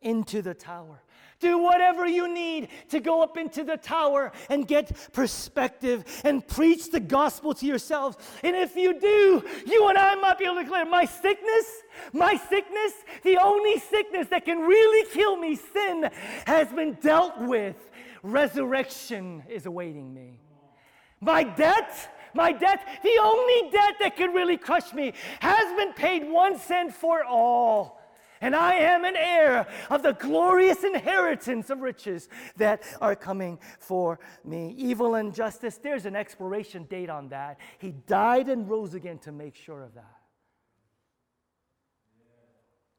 into 0.06 0.40
the 0.40 0.54
tower. 0.54 1.02
Do 1.38 1.58
whatever 1.58 2.06
you 2.06 2.32
need 2.32 2.68
to 2.88 3.00
go 3.00 3.22
up 3.22 3.36
into 3.36 3.62
the 3.62 3.76
tower 3.76 4.32
and 4.48 4.66
get 4.66 4.96
perspective 5.12 6.04
and 6.24 6.46
preach 6.46 6.90
the 6.90 7.00
gospel 7.00 7.52
to 7.54 7.66
yourselves. 7.66 8.16
And 8.42 8.56
if 8.56 8.74
you 8.74 8.98
do, 8.98 9.44
you 9.66 9.88
and 9.88 9.98
I 9.98 10.14
might 10.14 10.38
be 10.38 10.46
able 10.46 10.54
to 10.56 10.62
declare 10.62 10.86
my 10.86 11.04
sickness, 11.04 11.82
my 12.14 12.36
sickness, 12.36 12.92
the 13.22 13.36
only 13.36 13.78
sickness 13.78 14.28
that 14.28 14.46
can 14.46 14.60
really 14.60 15.10
kill 15.12 15.36
me, 15.36 15.56
sin, 15.56 16.08
has 16.46 16.68
been 16.72 16.94
dealt 17.02 17.38
with. 17.40 17.76
Resurrection 18.22 19.42
is 19.48 19.66
awaiting 19.66 20.14
me. 20.14 20.40
My 21.20 21.42
debt, 21.42 22.14
my 22.32 22.52
debt, 22.52 22.80
the 23.02 23.18
only 23.20 23.70
debt 23.70 23.96
that 24.00 24.16
can 24.16 24.32
really 24.32 24.56
crush 24.56 24.94
me, 24.94 25.12
has 25.40 25.76
been 25.76 25.92
paid 25.92 26.30
once 26.30 26.70
and 26.70 26.94
for 26.94 27.24
all 27.24 28.00
and 28.40 28.54
I 28.54 28.74
am 28.74 29.04
an 29.04 29.16
heir 29.16 29.66
of 29.90 30.02
the 30.02 30.12
glorious 30.12 30.84
inheritance 30.84 31.70
of 31.70 31.80
riches 31.80 32.28
that 32.56 32.82
are 33.00 33.16
coming 33.16 33.58
for 33.78 34.18
me. 34.44 34.74
Evil 34.76 35.14
and 35.14 35.34
justice, 35.34 35.78
there's 35.82 36.06
an 36.06 36.16
expiration 36.16 36.84
date 36.84 37.10
on 37.10 37.28
that. 37.28 37.58
He 37.78 37.92
died 37.92 38.48
and 38.48 38.68
rose 38.68 38.94
again 38.94 39.18
to 39.20 39.32
make 39.32 39.54
sure 39.54 39.82
of 39.82 39.94
that. 39.94 40.16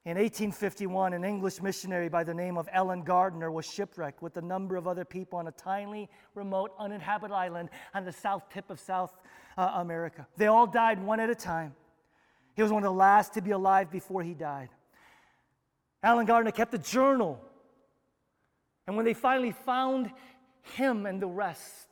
In 0.07 0.15
1851, 0.15 1.11
an 1.11 1.25
English 1.25 1.61
missionary 1.61 2.07
by 2.07 2.23
the 2.23 2.33
name 2.33 2.57
of 2.57 2.69
Allen 2.71 3.03
Gardiner 3.03 3.51
was 3.51 3.65
shipwrecked 3.65 4.21
with 4.21 4.37
a 4.37 4.41
number 4.41 4.77
of 4.77 4.87
other 4.87 5.03
people 5.03 5.37
on 5.37 5.47
a 5.47 5.51
tiny, 5.51 6.07
remote, 6.33 6.71
uninhabited 6.79 7.35
island 7.35 7.69
on 7.93 8.05
the 8.05 8.13
south 8.13 8.49
tip 8.49 8.69
of 8.69 8.79
South 8.79 9.13
uh, 9.57 9.71
America. 9.75 10.25
They 10.37 10.47
all 10.47 10.65
died 10.65 11.03
one 11.03 11.19
at 11.19 11.29
a 11.29 11.35
time. 11.35 11.75
He 12.55 12.63
was 12.63 12.71
one 12.71 12.83
of 12.83 12.89
the 12.89 12.97
last 12.97 13.33
to 13.33 13.41
be 13.41 13.51
alive 13.51 13.91
before 13.91 14.23
he 14.23 14.33
died. 14.33 14.69
Allen 16.03 16.25
Gardiner 16.25 16.51
kept 16.51 16.73
a 16.73 16.77
journal. 16.77 17.39
And 18.85 18.95
when 18.95 19.05
they 19.05 19.13
finally 19.13 19.51
found 19.51 20.11
him 20.61 21.05
and 21.05 21.21
the 21.21 21.27
rest, 21.27 21.87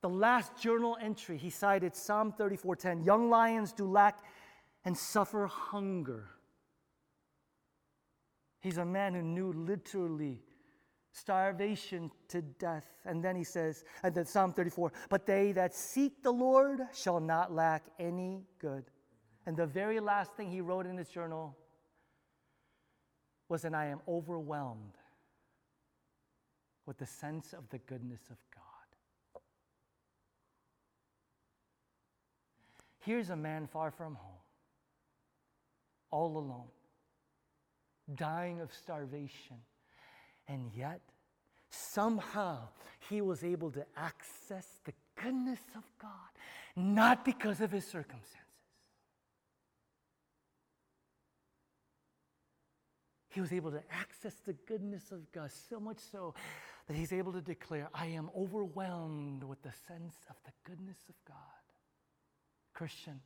the 0.00 0.08
last 0.08 0.56
journal 0.60 0.96
entry, 1.00 1.36
he 1.38 1.50
cited 1.50 1.96
Psalm 1.96 2.32
34:10, 2.32 3.02
"Young 3.02 3.30
lions 3.30 3.72
do 3.72 3.86
lack 3.86 4.18
and 4.84 4.96
suffer 4.96 5.46
hunger." 5.46 6.30
He's 8.60 8.78
a 8.78 8.84
man 8.84 9.14
who 9.14 9.22
knew 9.22 9.52
literally 9.52 10.42
starvation 11.12 12.10
to 12.28 12.42
death. 12.42 12.84
And 13.04 13.22
then 13.22 13.36
he 13.36 13.44
says, 13.44 13.84
and 14.02 14.14
then 14.14 14.24
Psalm 14.24 14.52
34, 14.52 14.92
but 15.08 15.26
they 15.26 15.52
that 15.52 15.74
seek 15.74 16.22
the 16.22 16.32
Lord 16.32 16.80
shall 16.92 17.20
not 17.20 17.52
lack 17.52 17.84
any 17.98 18.46
good. 18.58 18.90
And 19.46 19.56
the 19.56 19.66
very 19.66 20.00
last 20.00 20.34
thing 20.34 20.50
he 20.50 20.60
wrote 20.60 20.86
in 20.86 20.96
his 20.96 21.08
journal 21.08 21.56
was 23.48 23.62
that 23.62 23.74
I 23.74 23.86
am 23.86 24.00
overwhelmed 24.06 24.96
with 26.86 26.98
the 26.98 27.06
sense 27.06 27.52
of 27.52 27.68
the 27.70 27.78
goodness 27.78 28.20
of 28.30 28.36
God. 28.54 29.42
Here's 33.00 33.30
a 33.30 33.36
man 33.36 33.66
far 33.66 33.90
from 33.90 34.14
home, 34.16 34.42
all 36.10 36.36
alone, 36.36 36.68
dying 38.14 38.60
of 38.60 38.72
starvation, 38.72 39.56
and 40.46 40.70
yet 40.76 41.00
somehow 41.70 42.68
he 43.08 43.20
was 43.20 43.44
able 43.44 43.70
to 43.70 43.84
access 43.96 44.66
the 44.84 44.92
goodness 45.22 45.60
of 45.74 45.84
God, 46.00 46.10
not 46.76 47.24
because 47.24 47.60
of 47.60 47.70
his 47.70 47.86
circumstances 47.86 48.47
he 53.28 53.40
was 53.40 53.52
able 53.52 53.70
to 53.70 53.82
access 53.90 54.34
the 54.46 54.54
goodness 54.66 55.12
of 55.12 55.30
God 55.32 55.50
so 55.70 55.78
much 55.78 55.98
so 55.98 56.34
that 56.86 56.96
he's 56.96 57.12
able 57.12 57.32
to 57.32 57.40
declare, 57.40 57.88
I 57.92 58.06
am 58.06 58.30
overwhelmed 58.36 59.44
with 59.44 59.62
the 59.62 59.72
sense 59.86 60.16
of 60.30 60.36
the 60.44 60.52
goodness 60.64 60.98
of 61.08 61.14
God. 61.26 61.36
Christian, 62.72 63.20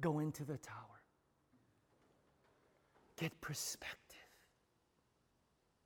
go 0.00 0.18
into 0.18 0.44
the 0.44 0.58
tower. 0.58 1.02
Get 3.16 3.40
perspective. 3.40 4.18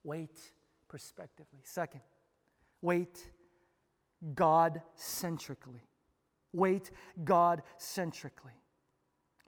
Wait 0.03 0.41
prospectively. 0.89 1.61
Second, 1.63 2.01
wait 2.81 3.31
God 4.35 4.81
centrically. 4.95 5.87
Wait 6.53 6.91
God 7.25 7.63
centrically. 7.77 8.55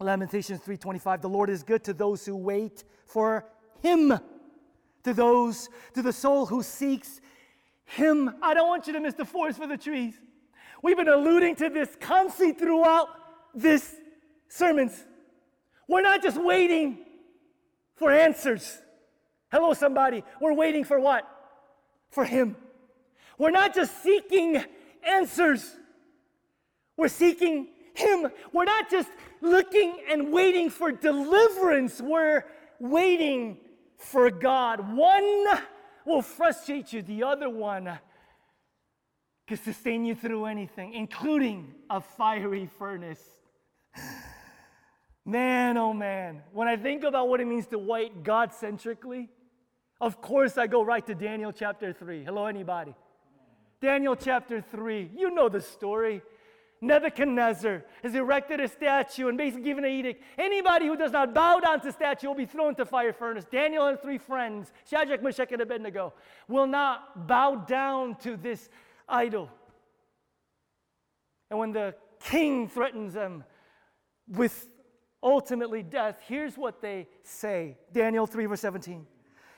Lamentations 0.00 0.60
3:25 0.60 1.20
The 1.20 1.28
Lord 1.28 1.50
is 1.50 1.62
good 1.62 1.84
to 1.84 1.92
those 1.92 2.24
who 2.24 2.34
wait 2.34 2.84
for 3.04 3.44
him 3.82 4.18
to 5.02 5.14
those 5.14 5.68
to 5.94 6.02
the 6.02 6.12
soul 6.12 6.46
who 6.46 6.62
seeks 6.62 7.20
him. 7.84 8.34
I 8.40 8.54
don't 8.54 8.68
want 8.68 8.86
you 8.86 8.94
to 8.94 9.00
miss 9.00 9.14
the 9.14 9.24
forest 9.24 9.58
for 9.58 9.66
the 9.66 9.76
trees. 9.76 10.14
We've 10.82 10.96
been 10.96 11.08
alluding 11.08 11.56
to 11.56 11.68
this 11.68 11.96
constantly 12.00 12.54
throughout 12.54 13.08
this 13.54 13.94
sermons. 14.48 15.04
We're 15.86 16.02
not 16.02 16.22
just 16.22 16.40
waiting 16.42 16.98
for 17.96 18.10
answers. 18.10 18.78
Hello 19.52 19.74
somebody. 19.74 20.24
We're 20.40 20.54
waiting 20.54 20.84
for 20.84 20.98
what? 20.98 21.28
For 22.10 22.24
him. 22.24 22.56
We're 23.36 23.50
not 23.50 23.74
just 23.74 24.02
seeking 24.02 24.64
answers. 25.02 25.76
We're 26.96 27.08
seeking 27.08 27.68
him. 28.00 28.30
We're 28.52 28.64
not 28.64 28.90
just 28.90 29.08
looking 29.40 29.96
and 30.10 30.32
waiting 30.32 30.70
for 30.70 30.92
deliverance, 30.92 32.00
we're 32.00 32.44
waiting 32.78 33.58
for 33.96 34.30
God. 34.30 34.96
One 34.96 35.46
will 36.04 36.22
frustrate 36.22 36.92
you, 36.92 37.02
the 37.02 37.22
other 37.22 37.48
one 37.48 37.98
can 39.46 39.58
sustain 39.58 40.04
you 40.04 40.14
through 40.14 40.46
anything, 40.46 40.94
including 40.94 41.74
a 41.90 42.00
fiery 42.00 42.68
furnace. 42.78 43.22
Man, 45.26 45.76
oh 45.76 45.92
man, 45.92 46.40
when 46.52 46.66
I 46.66 46.76
think 46.76 47.04
about 47.04 47.28
what 47.28 47.40
it 47.40 47.46
means 47.46 47.66
to 47.68 47.78
wait 47.78 48.24
God 48.24 48.54
centrically, 48.54 49.28
of 50.00 50.20
course 50.22 50.56
I 50.56 50.66
go 50.66 50.82
right 50.82 51.06
to 51.06 51.14
Daniel 51.14 51.52
chapter 51.52 51.92
3. 51.92 52.24
Hello, 52.24 52.46
anybody? 52.46 52.94
Daniel 53.80 54.16
chapter 54.16 54.62
3. 54.62 55.10
You 55.14 55.30
know 55.30 55.48
the 55.48 55.60
story. 55.60 56.22
Nebuchadnezzar 56.82 57.84
has 58.02 58.14
erected 58.14 58.60
a 58.60 58.68
statue 58.68 59.28
and 59.28 59.36
basically 59.36 59.64
given 59.64 59.84
an 59.84 59.90
edict. 59.90 60.22
Anybody 60.38 60.86
who 60.86 60.96
does 60.96 61.12
not 61.12 61.34
bow 61.34 61.60
down 61.60 61.80
to 61.80 61.86
the 61.86 61.92
statue 61.92 62.28
will 62.28 62.34
be 62.34 62.46
thrown 62.46 62.70
into 62.70 62.86
fire 62.86 63.12
furnace. 63.12 63.44
Daniel 63.50 63.86
and 63.86 64.00
three 64.00 64.16
friends, 64.16 64.72
Shadrach, 64.88 65.22
Meshach, 65.22 65.52
and 65.52 65.60
Abednego, 65.60 66.14
will 66.48 66.66
not 66.66 67.26
bow 67.26 67.56
down 67.56 68.14
to 68.16 68.36
this 68.36 68.70
idol. 69.08 69.50
And 71.50 71.58
when 71.58 71.72
the 71.72 71.94
king 72.20 72.68
threatens 72.68 73.12
them 73.12 73.44
with 74.26 74.68
ultimately 75.22 75.82
death, 75.82 76.18
here's 76.26 76.56
what 76.56 76.80
they 76.80 77.08
say 77.22 77.76
Daniel 77.92 78.26
3, 78.26 78.46
verse 78.46 78.60
17. 78.60 79.06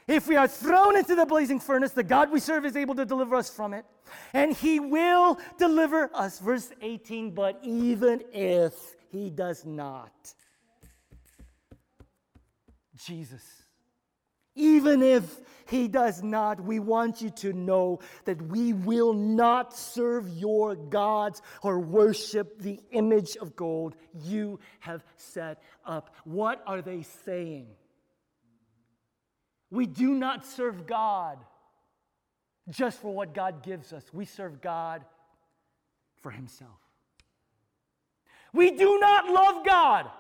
If 0.09 0.27
we 0.27 0.37
are 0.37 0.49
thrown 0.49 0.97
into 0.97 1.15
the 1.15 1.27
blazing 1.27 1.61
furnace, 1.61 1.93
the 1.93 2.03
God 2.03 2.31
we 2.31 2.41
serve 2.41 2.65
is 2.65 2.77
able 2.77 2.95
to 2.97 3.05
deliver 3.05 3.37
us 3.37 3.49
from 3.49 3.73
it, 3.73 3.85
and 4.33 4.53
he 4.53 4.81
will 4.81 5.39
deliver 5.59 6.11
us. 6.15 6.39
Verse 6.39 6.71
18, 6.81 7.31
but 7.31 7.61
even 7.63 8.23
if 8.33 8.75
he 9.11 9.31
does 9.31 9.65
not, 9.65 10.13
Jesus, 12.97 13.43
even 14.55 15.03
if 15.03 15.41
he 15.67 15.89
does 15.89 16.23
not, 16.23 16.61
we 16.61 16.79
want 16.79 17.23
you 17.23 17.31
to 17.31 17.53
know 17.53 18.01
that 18.27 18.41
we 18.43 18.73
will 18.75 19.15
not 19.15 19.75
serve 19.75 20.29
your 20.29 20.75
gods 20.75 21.41
or 21.63 21.79
worship 21.79 22.61
the 22.61 22.79
image 22.91 23.37
of 23.37 23.57
gold 23.57 23.97
you 24.23 24.61
have 24.81 25.03
set 25.17 25.63
up. 25.87 26.15
What 26.25 26.63
are 26.67 26.83
they 26.83 27.03
saying? 27.25 27.69
We 29.73 29.87
do 29.87 30.15
not 30.15 30.45
serve 30.45 30.87
God 30.87 31.39
just 32.69 33.01
for 33.01 33.13
what 33.13 33.35
God 33.35 33.63
gives 33.63 33.93
us, 33.93 34.05
we 34.13 34.27
serve 34.27 34.61
God 34.61 35.03
for 36.21 36.31
Himself. 36.31 36.79
We 38.53 38.71
do 38.71 39.01
not 39.01 39.29
love 39.29 39.65
God 39.67 40.11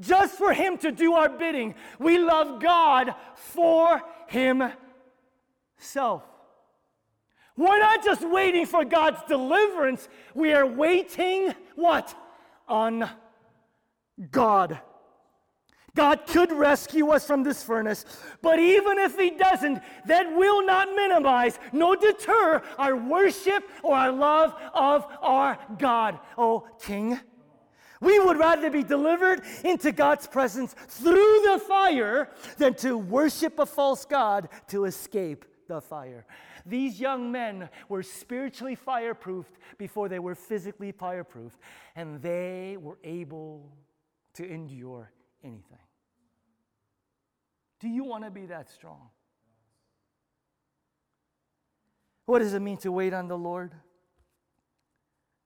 just 0.00 0.36
for 0.36 0.52
Him 0.52 0.76
to 0.78 0.92
do 0.92 1.14
our 1.14 1.30
bidding. 1.30 1.74
We 1.98 2.18
love 2.18 2.60
God 2.60 3.14
for 3.34 4.02
Himself. 4.28 4.76
We're 7.56 7.80
not 7.80 8.04
just 8.04 8.20
waiting 8.22 8.66
for 8.66 8.84
God's 8.84 9.22
deliverance, 9.26 10.08
we 10.34 10.52
are 10.52 10.66
waiting 10.66 11.54
what? 11.74 12.14
On 12.68 13.08
God. 14.30 14.78
God 15.98 16.28
could 16.28 16.52
rescue 16.52 17.08
us 17.08 17.26
from 17.26 17.42
this 17.42 17.60
furnace, 17.64 18.04
but 18.40 18.60
even 18.60 19.00
if 19.00 19.18
He 19.18 19.30
doesn't, 19.30 19.82
that 20.06 20.32
will 20.32 20.64
not 20.64 20.94
minimize 20.94 21.58
nor 21.72 21.96
deter 21.96 22.62
our 22.78 22.94
worship 22.94 23.68
or 23.82 23.96
our 23.96 24.12
love 24.12 24.54
of 24.74 25.04
our 25.20 25.58
God. 25.76 26.20
Oh, 26.38 26.68
King. 26.80 27.18
We 28.00 28.20
would 28.20 28.38
rather 28.38 28.70
be 28.70 28.84
delivered 28.84 29.42
into 29.64 29.90
God's 29.90 30.28
presence 30.28 30.72
through 30.86 31.40
the 31.42 31.60
fire 31.66 32.28
than 32.58 32.74
to 32.74 32.96
worship 32.96 33.58
a 33.58 33.66
false 33.66 34.04
God 34.04 34.50
to 34.68 34.84
escape 34.84 35.46
the 35.66 35.80
fire. 35.80 36.26
These 36.64 37.00
young 37.00 37.32
men 37.32 37.70
were 37.88 38.04
spiritually 38.04 38.76
fireproofed 38.76 39.58
before 39.78 40.08
they 40.08 40.20
were 40.20 40.36
physically 40.36 40.92
fireproofed, 40.92 41.58
and 41.96 42.22
they 42.22 42.76
were 42.80 42.98
able 43.02 43.72
to 44.34 44.48
endure 44.48 45.10
anything. 45.42 45.87
Do 47.80 47.88
you 47.88 48.04
want 48.04 48.24
to 48.24 48.30
be 48.30 48.46
that 48.46 48.70
strong? 48.70 49.10
What 52.26 52.40
does 52.40 52.52
it 52.52 52.60
mean 52.60 52.76
to 52.78 52.92
wait 52.92 53.14
on 53.14 53.28
the 53.28 53.38
Lord? 53.38 53.72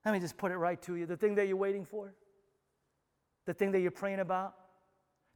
Let 0.05 0.13
me 0.13 0.19
just 0.19 0.37
put 0.37 0.51
it 0.51 0.57
right 0.57 0.81
to 0.83 0.95
you. 0.95 1.05
The 1.05 1.15
thing 1.15 1.35
that 1.35 1.47
you're 1.47 1.55
waiting 1.55 1.85
for, 1.85 2.13
the 3.45 3.53
thing 3.53 3.71
that 3.71 3.79
you're 3.79 3.91
praying 3.91 4.19
about, 4.19 4.55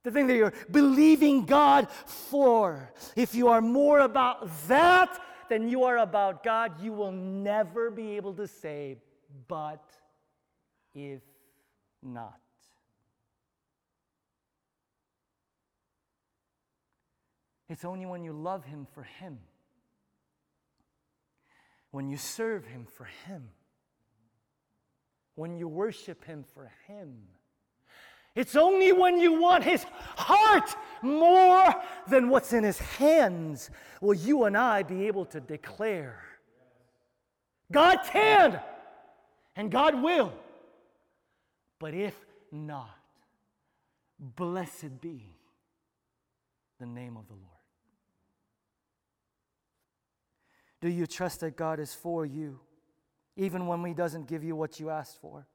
the 0.03 0.11
thing 0.11 0.27
that 0.27 0.35
you're 0.35 0.53
believing 0.71 1.45
God 1.45 1.89
for. 1.89 2.91
If 3.15 3.35
you 3.35 3.49
are 3.49 3.61
more 3.61 3.99
about 3.99 4.49
that 4.67 5.19
than 5.49 5.69
you 5.69 5.83
are 5.83 5.97
about 5.97 6.43
God, 6.43 6.81
you 6.81 6.93
will 6.93 7.11
never 7.11 7.91
be 7.91 8.17
able 8.17 8.33
to 8.33 8.47
say, 8.47 8.97
but 9.47 9.83
if 10.93 11.21
not. 12.01 12.39
It's 17.69 17.83
only 17.83 18.05
when 18.05 18.23
you 18.23 18.33
love 18.33 18.63
Him 18.65 18.87
for 18.93 19.03
Him, 19.03 19.39
when 21.91 22.07
you 22.07 22.17
serve 22.17 22.65
Him 22.65 22.85
for 22.85 23.07
Him, 23.25 23.49
when 25.35 25.57
you 25.57 25.67
worship 25.67 26.23
Him 26.23 26.45
for 26.53 26.71
Him. 26.87 27.17
It's 28.35 28.55
only 28.55 28.91
when 28.91 29.19
you 29.19 29.41
want 29.41 29.63
His 29.63 29.85
heart 30.15 30.75
more 31.01 31.73
than 32.07 32.29
what's 32.29 32.53
in 32.53 32.63
His 32.63 32.79
hands 32.79 33.69
will 33.99 34.13
you 34.13 34.45
and 34.45 34.55
I 34.55 34.83
be 34.83 35.07
able 35.07 35.25
to 35.25 35.39
declare 35.39 36.23
God 37.71 37.99
can 38.09 38.59
and 39.55 39.71
God 39.71 40.01
will. 40.01 40.31
But 41.79 41.93
if 41.93 42.15
not, 42.51 42.95
blessed 44.19 45.01
be 45.01 45.35
the 46.79 46.85
name 46.85 47.17
of 47.17 47.27
the 47.27 47.33
Lord. 47.33 47.56
Do 50.81 50.89
you 50.89 51.07
trust 51.07 51.39
that 51.41 51.55
God 51.55 51.79
is 51.79 51.93
for 51.93 52.25
you, 52.25 52.59
even 53.35 53.67
when 53.67 53.83
He 53.83 53.93
doesn't 53.93 54.27
give 54.27 54.43
you 54.43 54.55
what 54.55 54.79
you 54.79 54.89
asked 54.89 55.19
for? 55.19 55.47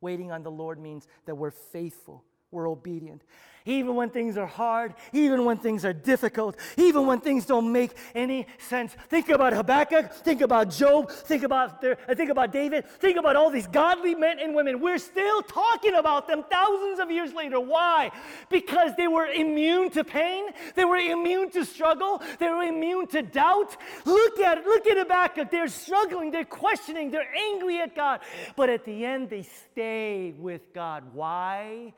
Waiting 0.00 0.32
on 0.32 0.42
the 0.42 0.50
Lord 0.50 0.78
means 0.78 1.06
that 1.26 1.34
we're 1.34 1.50
faithful, 1.50 2.24
we're 2.52 2.68
obedient, 2.68 3.22
even 3.64 3.94
when 3.94 4.10
things 4.10 4.36
are 4.36 4.46
hard, 4.46 4.94
even 5.12 5.44
when 5.44 5.56
things 5.56 5.84
are 5.84 5.92
difficult, 5.92 6.56
even 6.76 7.06
when 7.06 7.20
things 7.20 7.46
don't 7.46 7.72
make 7.72 7.92
any 8.14 8.46
sense. 8.58 8.94
Think 9.08 9.30
about 9.30 9.54
Habakkuk, 9.54 10.12
think 10.12 10.42
about 10.42 10.70
Job, 10.70 11.10
think 11.10 11.44
about 11.44 11.80
their, 11.80 11.96
uh, 12.08 12.14
think 12.14 12.30
about 12.30 12.52
David, 12.52 12.86
think 12.86 13.16
about 13.16 13.36
all 13.36 13.50
these 13.50 13.66
godly 13.66 14.14
men 14.14 14.38
and 14.38 14.54
women. 14.54 14.80
We're 14.80 14.98
still 14.98 15.42
talking 15.42 15.94
about 15.94 16.28
them 16.28 16.44
thousands 16.50 16.98
of 16.98 17.10
years 17.10 17.32
later. 17.32 17.58
Why? 17.58 18.10
Because 18.50 18.90
they 18.96 19.08
were 19.08 19.26
immune 19.26 19.90
to 19.90 20.04
pain, 20.04 20.46
they 20.74 20.84
were 20.84 20.96
immune 20.96 21.50
to 21.52 21.64
struggle, 21.64 22.20
they 22.38 22.48
were 22.48 22.64
immune 22.64 23.06
to 23.08 23.22
doubt. 23.22 23.76
Look 24.04 24.40
at 24.40 24.58
it, 24.58 24.66
look 24.66 24.86
at 24.86 24.98
Habakkuk. 24.98 25.50
They're 25.50 25.68
struggling, 25.68 26.30
they're 26.30 26.44
questioning, 26.44 27.10
they're 27.10 27.32
angry 27.34 27.80
at 27.80 27.96
God. 27.96 28.20
But 28.56 28.68
at 28.68 28.84
the 28.84 29.06
end, 29.06 29.30
they 29.30 29.44
stay 29.44 30.34
with 30.36 30.74
God. 30.74 31.04
Why? 31.14 31.94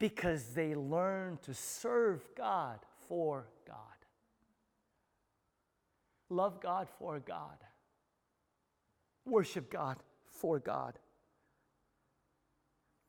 Because 0.00 0.46
they 0.54 0.74
learn 0.74 1.38
to 1.42 1.54
serve 1.54 2.24
God 2.36 2.80
for 3.06 3.46
God. 3.68 3.76
Love 6.30 6.60
God 6.60 6.88
for 6.98 7.20
God. 7.20 7.58
Worship 9.26 9.70
God 9.70 9.98
for 10.26 10.58
God. 10.58 10.98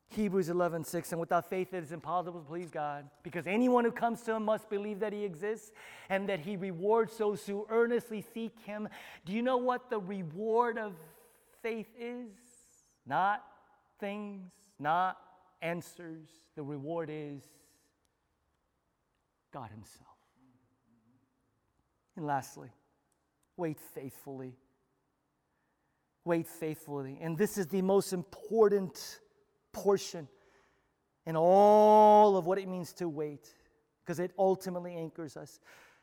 Hebrews 0.10 0.50
11, 0.50 0.84
6, 0.84 1.14
and 1.14 1.22
without 1.22 1.50
faith 1.50 1.74
it 1.74 1.82
is 1.84 1.94
impossible 1.94 2.42
to 2.42 2.46
please 2.46 2.70
God, 2.70 3.06
because 3.24 3.48
anyone 3.48 3.86
who 3.86 3.92
comes 3.92 4.22
to 4.24 4.36
him 4.36 4.44
must 4.44 4.70
believe 4.70 5.00
that 5.00 5.14
he 5.14 5.24
exists 5.24 5.72
and 6.10 6.28
that 6.28 6.42
he 6.42 6.58
rewards 6.58 7.18
those 7.18 7.46
who 7.48 7.66
earnestly 7.70 8.26
seek 8.34 8.60
him. 8.66 8.90
Do 9.26 9.32
you 9.32 9.42
know 9.42 9.56
what 9.56 9.90
the 9.90 10.00
reward 10.00 10.78
of 10.78 10.96
faith 11.64 11.88
is? 11.98 12.28
Not 13.06 13.46
things, 14.02 14.52
not 14.78 15.18
answers, 15.62 16.28
the 16.56 16.64
reward 16.64 17.10
is 17.12 17.44
God 19.54 19.70
Himself. 19.72 20.08
And 22.16 22.26
lastly, 22.26 22.70
wait 23.58 23.80
faithfully. 23.94 24.56
Wait 26.26 26.48
faithfully. 26.48 27.18
And 27.22 27.38
this 27.38 27.58
is 27.58 27.68
the 27.68 27.82
most 27.82 28.14
important 28.14 29.20
portion 29.72 30.28
in 31.26 31.36
all 31.36 32.38
of 32.38 32.46
what 32.46 32.58
it 32.58 32.68
means 32.68 32.94
to 32.94 33.08
wait, 33.08 33.54
because 34.04 34.20
it 34.20 34.32
ultimately 34.38 34.96
anchors 34.96 35.38
us. 35.38 35.60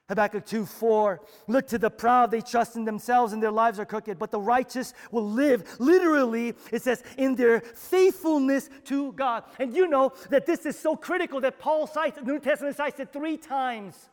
Habakkuk 0.09 0.47
2 0.47 0.64
4. 0.64 1.21
Look 1.49 1.68
to 1.68 1.79
the 1.79 1.90
proud, 1.90 2.31
they 2.31 2.40
trust 2.40 2.77
in 2.77 2.85
themselves 2.85 3.33
and 3.33 3.42
their 3.42 3.51
lives 3.51 3.79
are 3.79 3.85
crooked, 3.85 4.18
but 4.18 4.31
the 4.31 4.40
righteous 4.40 4.94
will 5.11 5.29
live. 5.29 5.64
Literally, 5.79 6.55
it 6.73 6.83
says, 6.83 7.03
in 7.18 7.35
their 7.35 7.61
faithfulness 7.61 8.71
to 8.85 9.12
God. 9.12 9.44
And 9.59 9.77
you 9.77 9.87
know 9.87 10.12
that 10.31 10.47
this 10.47 10.64
is 10.64 10.78
so 10.78 10.97
critical 10.97 11.41
that 11.43 11.59
Paul 11.59 11.87
cites, 11.87 12.18
the 12.18 12.24
New 12.24 12.41
Testament 12.41 12.76
cites 12.76 13.01
it 13.01 13.12
three 13.12 13.37
times. 13.37 14.09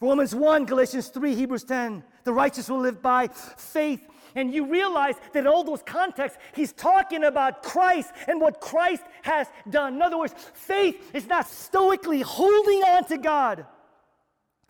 Romans 0.00 0.34
1, 0.34 0.66
Galatians 0.66 1.08
3, 1.08 1.34
Hebrews 1.34 1.64
10. 1.64 2.04
The 2.24 2.32
righteous 2.32 2.68
will 2.68 2.80
live 2.80 3.02
by 3.02 3.28
faith. 3.28 4.06
And 4.34 4.52
you 4.52 4.66
realize 4.66 5.14
that 5.32 5.40
in 5.40 5.46
all 5.46 5.64
those 5.64 5.82
contexts, 5.82 6.38
he's 6.54 6.72
talking 6.72 7.24
about 7.24 7.62
Christ 7.62 8.12
and 8.28 8.38
what 8.38 8.60
Christ 8.60 9.02
has 9.22 9.48
done. 9.70 9.94
In 9.94 10.02
other 10.02 10.18
words, 10.18 10.34
faith 10.52 11.10
is 11.14 11.26
not 11.26 11.48
stoically 11.48 12.20
holding 12.20 12.82
on 12.82 13.06
to 13.06 13.16
God. 13.16 13.64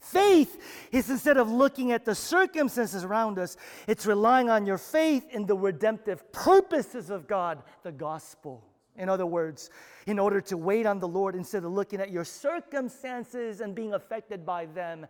Faith 0.07 0.63
is 0.93 1.11
instead 1.11 1.37
of 1.37 1.51
looking 1.51 1.91
at 1.91 2.05
the 2.05 2.15
circumstances 2.15 3.03
around 3.03 3.41
us, 3.41 3.57
it's 3.89 4.07
relying 4.07 4.49
on 4.49 4.65
your 4.65 4.79
faith 4.79 5.27
in 5.31 5.47
the 5.47 5.57
redemptive 5.57 6.31
purposes 6.31 7.11
of 7.11 7.27
God, 7.27 7.63
the 7.83 7.91
gospel. 7.91 8.65
In 8.95 9.09
other 9.09 9.27
words, 9.27 9.69
in 10.07 10.21
order 10.21 10.41
to 10.43 10.57
wait 10.57 10.87
on 10.87 11.01
the 11.01 11.09
Lord 11.09 11.35
instead 11.35 11.65
of 11.65 11.73
looking 11.73 12.01
at 12.01 12.13
your 12.13 12.25
circumstances 12.25 13.61
and 13.61 13.75
being 13.75 13.95
affected 13.95 14.47
by 14.47 14.67
them, 14.67 15.07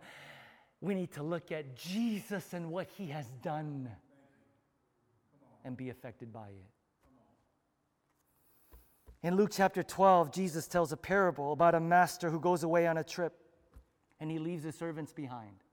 we 0.81 0.95
need 0.95 1.11
to 1.11 1.21
look 1.21 1.51
at 1.51 1.75
Jesus 1.75 2.53
and 2.53 2.71
what 2.71 2.87
he 2.97 3.07
has 3.07 3.27
done 3.43 3.89
and 5.63 5.77
be 5.77 5.89
affected 5.89 6.33
by 6.33 6.47
it. 6.47 6.65
In 9.21 9.35
Luke 9.35 9.51
chapter 9.53 9.83
12, 9.83 10.31
Jesus 10.31 10.67
tells 10.67 10.91
a 10.91 10.97
parable 10.97 11.51
about 11.51 11.75
a 11.75 11.79
master 11.79 12.31
who 12.31 12.39
goes 12.39 12.63
away 12.63 12.87
on 12.87 12.97
a 12.97 13.03
trip 13.03 13.33
and 14.19 14.31
he 14.31 14.39
leaves 14.39 14.63
his 14.63 14.75
servants 14.75 15.13
behind. 15.13 15.63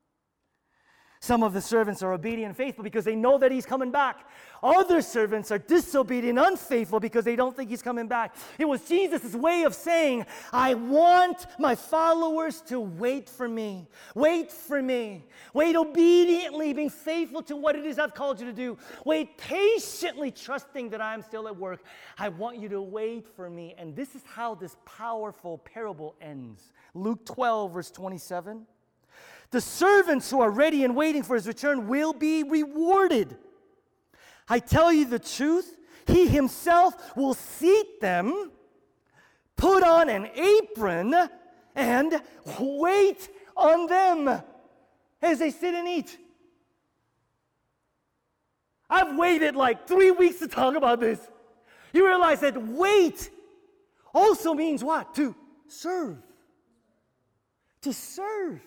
Some 1.25 1.43
of 1.43 1.55
the 1.55 1.61
servants 1.63 2.03
are 2.03 2.13
obedient 2.13 2.51
and 2.51 2.55
faithful 2.55 2.85
because 2.85 3.07
they 3.07 3.17
know 3.17 3.39
that 3.39 3.51
he's 3.51 3.65
coming 3.65 3.91
back. 3.91 4.29
Other 4.63 5.01
servants 5.01 5.51
are 5.51 5.57
disobedient 5.57 6.39
unfaithful 6.39 7.01
because 7.01 7.25
they 7.25 7.35
don't 7.35 7.57
think 7.57 7.71
he's 7.71 7.81
coming 7.81 8.07
back. 8.07 8.37
It 8.59 8.67
was 8.67 8.87
Jesus' 8.87 9.35
way 9.35 9.63
of 9.63 9.75
saying, 9.75 10.27
I 10.53 10.75
want 10.75 11.47
my 11.59 11.77
followers 11.77 12.61
to 12.67 12.79
wait 12.79 13.31
for 13.31 13.49
me. 13.49 13.89
Wait 14.15 14.53
for 14.53 14.83
me. 14.83 15.25
Wait 15.55 15.77
obediently, 15.77 16.75
being 16.75 16.91
faithful 16.91 17.43
to 17.45 17.57
what 17.57 17.75
it 17.75 17.87
is 17.87 17.99
I've 17.99 18.13
called 18.13 18.39
you 18.39 18.45
to 18.45 18.53
do. 18.53 18.77
Wait 19.07 19.39
patiently, 19.39 20.31
trusting 20.31 20.91
that 20.91 21.01
I 21.01 21.15
am 21.15 21.23
still 21.23 21.49
at 21.49 21.57
work. 21.57 21.83
I 22.19 22.29
want 22.29 22.59
you 22.59 22.69
to 22.69 22.83
wait 22.83 23.27
for 23.35 23.49
me. 23.49 23.75
And 23.79 23.97
this 23.97 24.15
is 24.15 24.21
how 24.27 24.57
this 24.57 24.77
powerful 24.85 25.57
parable 25.57 26.17
ends. 26.21 26.75
Luke 26.93 27.25
12, 27.25 27.73
verse 27.73 27.91
27. 27.91 28.67
The 29.51 29.61
servants 29.61 30.31
who 30.31 30.41
are 30.41 30.51
ready 30.51 30.85
and 30.85 30.97
waiting 30.97 31.23
for 31.23 31.37
his 31.37 31.47
return 31.47 31.87
will 31.87 32.13
be 32.13 32.43
rewarded. 32.43 33.37
I 34.49 34.59
tell 34.59 34.93
you 34.93 35.05
the 35.05 35.19
truth, 35.19 35.77
he 36.07 36.27
himself 36.27 37.17
will 37.17 37.35
seat 37.35 38.01
them, 38.01 38.51
put 39.57 39.83
on 39.83 40.09
an 40.09 40.29
apron, 40.35 41.15
and 41.75 42.23
wait 42.59 43.29
on 43.57 43.87
them 43.87 44.43
as 45.23 45.39
they 45.39 45.51
sit 45.51 45.75
and 45.75 45.89
eat. 45.89 46.19
I've 48.91 49.17
waited 49.17 49.57
like 49.57 49.89
three 49.89 50.11
weeks 50.11 50.39
to 50.41 50.49
talk 50.49 50.77
about 50.77 51.01
this. 51.01 51.19
You 51.93 52.07
realize 52.07 52.41
that 52.41 52.61
wait 52.61 53.31
also 54.13 54.55
means 54.55 54.85
what? 54.85 55.15
To 55.15 55.35
serve. 55.69 56.19
To 57.83 57.93
serve. 57.93 58.61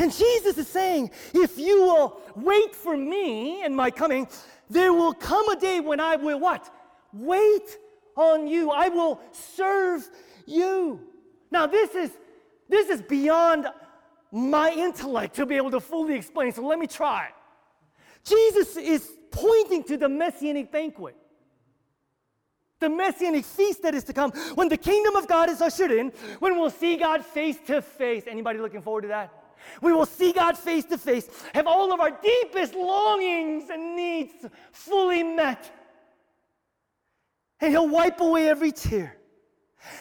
And 0.00 0.10
Jesus 0.10 0.56
is 0.56 0.66
saying, 0.66 1.10
if 1.34 1.58
you 1.58 1.82
will 1.82 2.22
wait 2.34 2.74
for 2.74 2.96
me 2.96 3.62
and 3.62 3.76
my 3.76 3.90
coming, 3.90 4.26
there 4.70 4.94
will 4.94 5.12
come 5.12 5.46
a 5.50 5.56
day 5.56 5.80
when 5.80 6.00
I 6.00 6.16
will 6.16 6.40
what? 6.40 6.74
Wait 7.12 7.76
on 8.16 8.46
you. 8.46 8.70
I 8.70 8.88
will 8.88 9.20
serve 9.30 10.08
you. 10.46 11.00
Now 11.50 11.66
this 11.66 11.94
is 11.94 12.10
this 12.66 12.88
is 12.88 13.02
beyond 13.02 13.66
my 14.32 14.72
intellect 14.72 15.34
to 15.36 15.44
be 15.44 15.56
able 15.56 15.72
to 15.72 15.80
fully 15.80 16.14
explain. 16.14 16.52
So 16.52 16.62
let 16.66 16.78
me 16.78 16.86
try. 16.86 17.28
Jesus 18.24 18.78
is 18.78 19.10
pointing 19.30 19.84
to 19.84 19.98
the 19.98 20.08
messianic 20.08 20.72
banquet. 20.72 21.16
The 22.78 22.88
messianic 22.88 23.44
feast 23.44 23.82
that 23.82 23.94
is 23.94 24.04
to 24.04 24.14
come 24.14 24.30
when 24.54 24.70
the 24.70 24.78
kingdom 24.78 25.14
of 25.16 25.28
God 25.28 25.50
is 25.50 25.60
ushered 25.60 25.90
in, 25.90 26.10
when 26.38 26.58
we'll 26.58 26.70
see 26.70 26.96
God 26.96 27.22
face 27.22 27.58
to 27.66 27.82
face. 27.82 28.24
Anybody 28.26 28.60
looking 28.60 28.80
forward 28.80 29.02
to 29.02 29.08
that? 29.08 29.39
We 29.80 29.92
will 29.92 30.06
see 30.06 30.32
God 30.32 30.56
face 30.56 30.84
to 30.86 30.98
face, 30.98 31.28
have 31.54 31.66
all 31.66 31.92
of 31.92 32.00
our 32.00 32.10
deepest 32.10 32.74
longings 32.74 33.70
and 33.70 33.96
needs 33.96 34.34
fully 34.72 35.22
met. 35.22 35.70
And 37.60 37.70
He'll 37.70 37.88
wipe 37.88 38.20
away 38.20 38.48
every 38.48 38.72
tear 38.72 39.16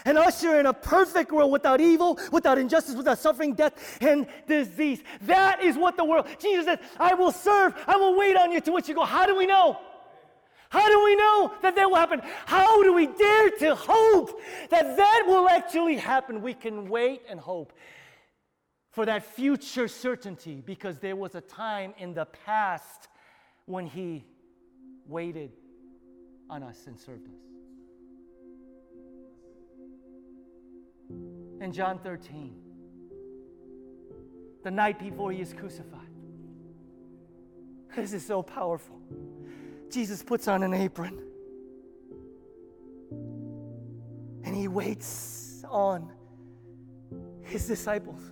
and 0.05 0.17
usher 0.17 0.59
in 0.59 0.65
a 0.65 0.73
perfect 0.73 1.31
world 1.31 1.51
without 1.51 1.81
evil, 1.81 2.19
without 2.31 2.57
injustice, 2.57 2.95
without 2.95 3.17
suffering, 3.17 3.53
death, 3.53 3.97
and 4.01 4.27
disease. 4.47 5.01
That 5.21 5.63
is 5.63 5.77
what 5.77 5.97
the 5.97 6.03
world, 6.03 6.27
Jesus 6.39 6.65
says, 6.65 6.79
I 6.99 7.13
will 7.13 7.31
serve, 7.31 7.73
I 7.87 7.95
will 7.95 8.17
wait 8.17 8.35
on 8.35 8.51
you 8.51 8.61
to 8.61 8.71
which 8.71 8.87
you 8.87 8.95
go. 8.95 9.05
How 9.05 9.25
do 9.25 9.35
we 9.35 9.45
know? 9.45 9.79
How 10.69 10.87
do 10.87 11.03
we 11.03 11.15
know 11.15 11.51
that 11.63 11.75
that 11.75 11.89
will 11.89 11.97
happen? 11.97 12.21
How 12.45 12.83
do 12.83 12.93
we 12.93 13.07
dare 13.07 13.49
to 13.49 13.75
hope 13.75 14.39
that 14.69 14.97
that 14.97 15.23
will 15.27 15.49
actually 15.49 15.95
happen? 15.95 16.41
We 16.43 16.53
can 16.53 16.89
wait 16.89 17.23
and 17.27 17.39
hope 17.39 17.73
for 18.91 19.05
that 19.05 19.23
future 19.23 19.87
certainty 19.87 20.61
because 20.65 20.97
there 20.97 21.15
was 21.15 21.35
a 21.35 21.41
time 21.41 21.93
in 21.97 22.13
the 22.13 22.25
past 22.25 23.07
when 23.65 23.85
He 23.85 24.25
waited 25.05 25.51
on 26.49 26.63
us 26.63 26.87
and 26.87 26.99
served 26.99 27.27
us. 27.27 27.33
In 31.61 31.71
John 31.71 31.99
13, 31.99 32.55
the 34.63 34.71
night 34.71 34.99
before 34.99 35.31
He 35.31 35.41
is 35.41 35.53
crucified, 35.53 36.07
this 37.95 38.13
is 38.13 38.25
so 38.25 38.41
powerful. 38.41 38.99
Jesus 39.91 40.23
puts 40.23 40.47
on 40.47 40.63
an 40.63 40.73
apron 40.73 41.21
and 44.43 44.55
He 44.55 44.67
waits 44.67 45.63
on 45.69 46.11
His 47.43 47.67
disciples 47.67 48.31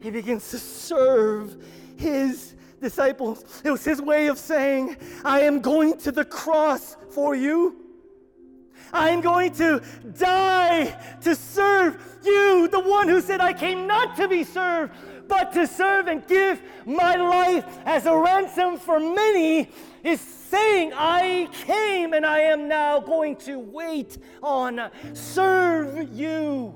he 0.00 0.10
begins 0.10 0.50
to 0.50 0.58
serve 0.58 1.56
his 1.96 2.54
disciples. 2.80 3.62
It 3.64 3.70
was 3.70 3.84
his 3.84 4.00
way 4.00 4.28
of 4.28 4.38
saying, 4.38 4.96
I 5.24 5.40
am 5.40 5.60
going 5.60 5.98
to 5.98 6.12
the 6.12 6.24
cross 6.24 6.96
for 7.10 7.34
you. 7.34 7.84
I 8.92 9.10
am 9.10 9.20
going 9.20 9.52
to 9.54 9.82
die 10.16 10.96
to 11.22 11.34
serve 11.34 12.02
you, 12.24 12.68
the 12.68 12.80
one 12.80 13.08
who 13.08 13.20
said, 13.20 13.40
I 13.40 13.52
came 13.52 13.86
not 13.86 14.16
to 14.16 14.28
be 14.28 14.44
served, 14.44 14.94
but 15.26 15.52
to 15.52 15.66
serve 15.66 16.06
and 16.06 16.26
give 16.26 16.62
my 16.86 17.16
life 17.16 17.66
as 17.84 18.06
a 18.06 18.16
ransom 18.16 18.78
for 18.78 18.98
many, 18.98 19.70
is 20.02 20.20
saying, 20.20 20.92
I 20.94 21.48
came 21.52 22.14
and 22.14 22.24
I 22.24 22.40
am 22.40 22.68
now 22.68 23.00
going 23.00 23.36
to 23.36 23.58
wait 23.58 24.16
on, 24.42 24.90
serve 25.12 26.10
you. 26.14 26.72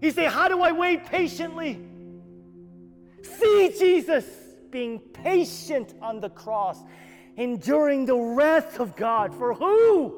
He 0.00 0.10
say, 0.10 0.26
How 0.26 0.48
do 0.48 0.60
I 0.60 0.72
wait 0.72 1.06
patiently? 1.06 1.80
See 3.42 3.74
Jesus 3.78 4.24
being 4.70 4.98
patient 4.98 5.94
on 6.00 6.20
the 6.20 6.30
cross, 6.30 6.78
enduring 7.36 8.06
the 8.06 8.16
wrath 8.16 8.80
of 8.80 8.96
God. 8.96 9.34
For 9.34 9.54
who? 9.54 10.14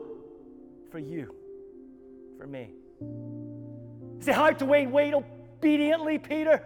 For 0.91 0.99
you. 0.99 1.35
For 2.39 2.47
me. 2.47 2.71
Is 4.21 4.29
it 4.29 4.35
hard 4.35 4.59
to 4.61 4.67
wait? 4.67 4.89
Wait 4.89 5.15
obediently, 5.15 6.19
Peter. 6.19 6.63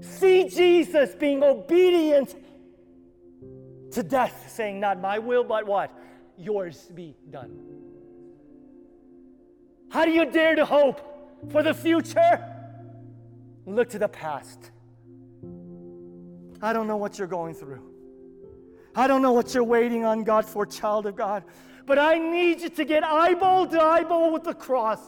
See 0.00 0.48
Jesus 0.48 1.14
being 1.14 1.42
obedient 1.42 2.34
to 3.92 4.02
death, 4.02 4.52
saying, 4.54 4.80
Not 4.80 5.00
my 5.00 5.18
will, 5.18 5.44
but 5.44 5.66
what? 5.66 5.90
Yours 6.36 6.90
be 6.94 7.16
done. 7.30 7.58
How 9.88 10.04
do 10.04 10.10
you 10.10 10.30
dare 10.30 10.56
to 10.56 10.64
hope 10.64 11.00
for 11.50 11.62
the 11.62 11.72
future? 11.72 12.42
Look 13.66 13.90
to 13.90 13.98
the 13.98 14.08
past. 14.08 14.70
I 16.62 16.72
don't 16.72 16.86
know 16.86 16.96
what 16.96 17.18
you're 17.18 17.28
going 17.28 17.54
through. 17.54 17.82
I 18.94 19.06
don't 19.06 19.22
know 19.22 19.32
what 19.32 19.54
you're 19.54 19.64
waiting 19.64 20.04
on 20.04 20.24
God 20.24 20.44
for, 20.44 20.64
child 20.64 21.06
of 21.06 21.16
God. 21.16 21.44
But 21.86 21.98
I 21.98 22.18
need 22.18 22.60
you 22.60 22.68
to 22.70 22.84
get 22.84 23.04
eyeball 23.04 23.66
to 23.66 23.82
eyeball 23.82 24.32
with 24.32 24.44
the 24.44 24.54
cross. 24.54 25.00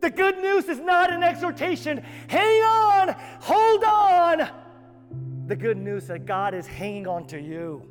The 0.00 0.10
good 0.10 0.38
news 0.38 0.66
is 0.68 0.78
not 0.78 1.12
an 1.12 1.22
exhortation. 1.22 2.04
Hang 2.28 2.62
on, 2.62 3.16
hold 3.40 3.84
on. 3.84 4.48
The 5.46 5.56
good 5.56 5.76
news 5.76 6.06
that 6.06 6.26
God 6.26 6.54
is 6.54 6.66
hanging 6.66 7.06
on 7.06 7.26
to 7.28 7.40
you. 7.40 7.86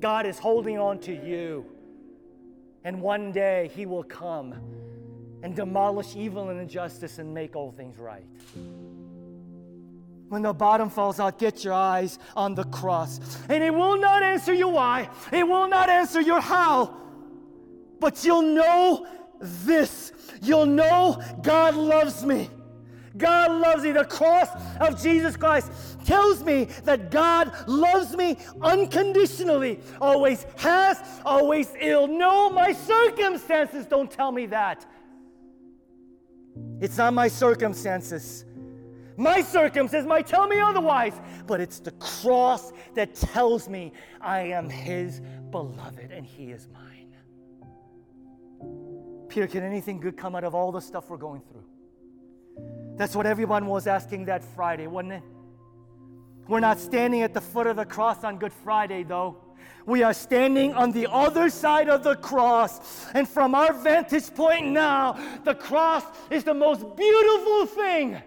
God 0.00 0.26
is 0.26 0.38
holding 0.38 0.78
on 0.78 0.98
to 1.00 1.12
you. 1.12 1.64
And 2.84 3.00
one 3.00 3.32
day 3.32 3.70
he 3.74 3.86
will 3.86 4.02
come 4.02 4.54
and 5.42 5.56
demolish 5.56 6.14
evil 6.16 6.50
and 6.50 6.60
injustice 6.60 7.18
and 7.18 7.32
make 7.32 7.56
all 7.56 7.72
things 7.72 7.98
right. 7.98 8.26
When 10.32 10.40
the 10.40 10.54
bottom 10.54 10.88
falls 10.88 11.20
out, 11.20 11.38
get 11.38 11.62
your 11.62 11.74
eyes 11.74 12.18
on 12.34 12.54
the 12.54 12.64
cross. 12.64 13.20
And 13.50 13.62
it 13.62 13.68
will 13.68 13.98
not 13.98 14.22
answer 14.22 14.54
you 14.54 14.66
why, 14.66 15.10
it 15.30 15.46
will 15.46 15.68
not 15.68 15.90
answer 15.90 16.22
your 16.22 16.40
how, 16.40 16.96
but 18.00 18.24
you'll 18.24 18.40
know 18.40 19.06
this. 19.38 20.10
You'll 20.40 20.64
know 20.64 21.22
God 21.42 21.74
loves 21.74 22.24
me. 22.24 22.48
God 23.14 23.60
loves 23.60 23.84
me. 23.84 23.92
The 23.92 24.06
cross 24.06 24.48
of 24.80 25.02
Jesus 25.02 25.36
Christ 25.36 25.70
tells 26.06 26.42
me 26.42 26.64
that 26.84 27.10
God 27.10 27.52
loves 27.68 28.16
me 28.16 28.38
unconditionally, 28.62 29.80
always 30.00 30.46
has, 30.56 30.98
always 31.26 31.70
will. 31.78 32.06
No, 32.08 32.48
my 32.48 32.72
circumstances 32.72 33.84
don't 33.84 34.10
tell 34.10 34.32
me 34.32 34.46
that. 34.46 34.86
It's 36.80 36.96
not 36.96 37.12
my 37.12 37.28
circumstances. 37.28 38.46
My 39.16 39.42
circumstances 39.42 40.06
might 40.06 40.26
tell 40.26 40.46
me 40.46 40.60
otherwise, 40.60 41.14
but 41.46 41.60
it's 41.60 41.80
the 41.80 41.92
cross 41.92 42.72
that 42.94 43.14
tells 43.14 43.68
me 43.68 43.92
I 44.20 44.40
am 44.40 44.68
His 44.68 45.20
beloved 45.50 46.10
and 46.10 46.24
He 46.24 46.50
is 46.50 46.68
mine. 46.72 47.14
Peter, 49.28 49.46
can 49.46 49.62
anything 49.62 49.98
good 49.98 50.16
come 50.16 50.34
out 50.34 50.44
of 50.44 50.54
all 50.54 50.72
the 50.72 50.80
stuff 50.80 51.08
we're 51.08 51.16
going 51.16 51.40
through? 51.40 51.64
That's 52.96 53.16
what 53.16 53.26
everyone 53.26 53.66
was 53.66 53.86
asking 53.86 54.26
that 54.26 54.44
Friday, 54.44 54.86
wasn't 54.86 55.14
it? 55.14 55.22
We're 56.48 56.60
not 56.60 56.78
standing 56.78 57.22
at 57.22 57.32
the 57.32 57.40
foot 57.40 57.66
of 57.66 57.76
the 57.76 57.84
cross 57.84 58.24
on 58.24 58.38
Good 58.38 58.52
Friday, 58.52 59.04
though. 59.04 59.38
We 59.86 60.02
are 60.02 60.12
standing 60.12 60.74
on 60.74 60.92
the 60.92 61.10
other 61.10 61.48
side 61.50 61.88
of 61.88 62.02
the 62.02 62.16
cross. 62.16 63.06
And 63.14 63.28
from 63.28 63.54
our 63.54 63.72
vantage 63.72 64.34
point 64.34 64.66
now, 64.66 65.18
the 65.44 65.54
cross 65.54 66.04
is 66.30 66.44
the 66.44 66.54
most 66.54 66.80
beautiful 66.96 67.66
thing 67.66 68.20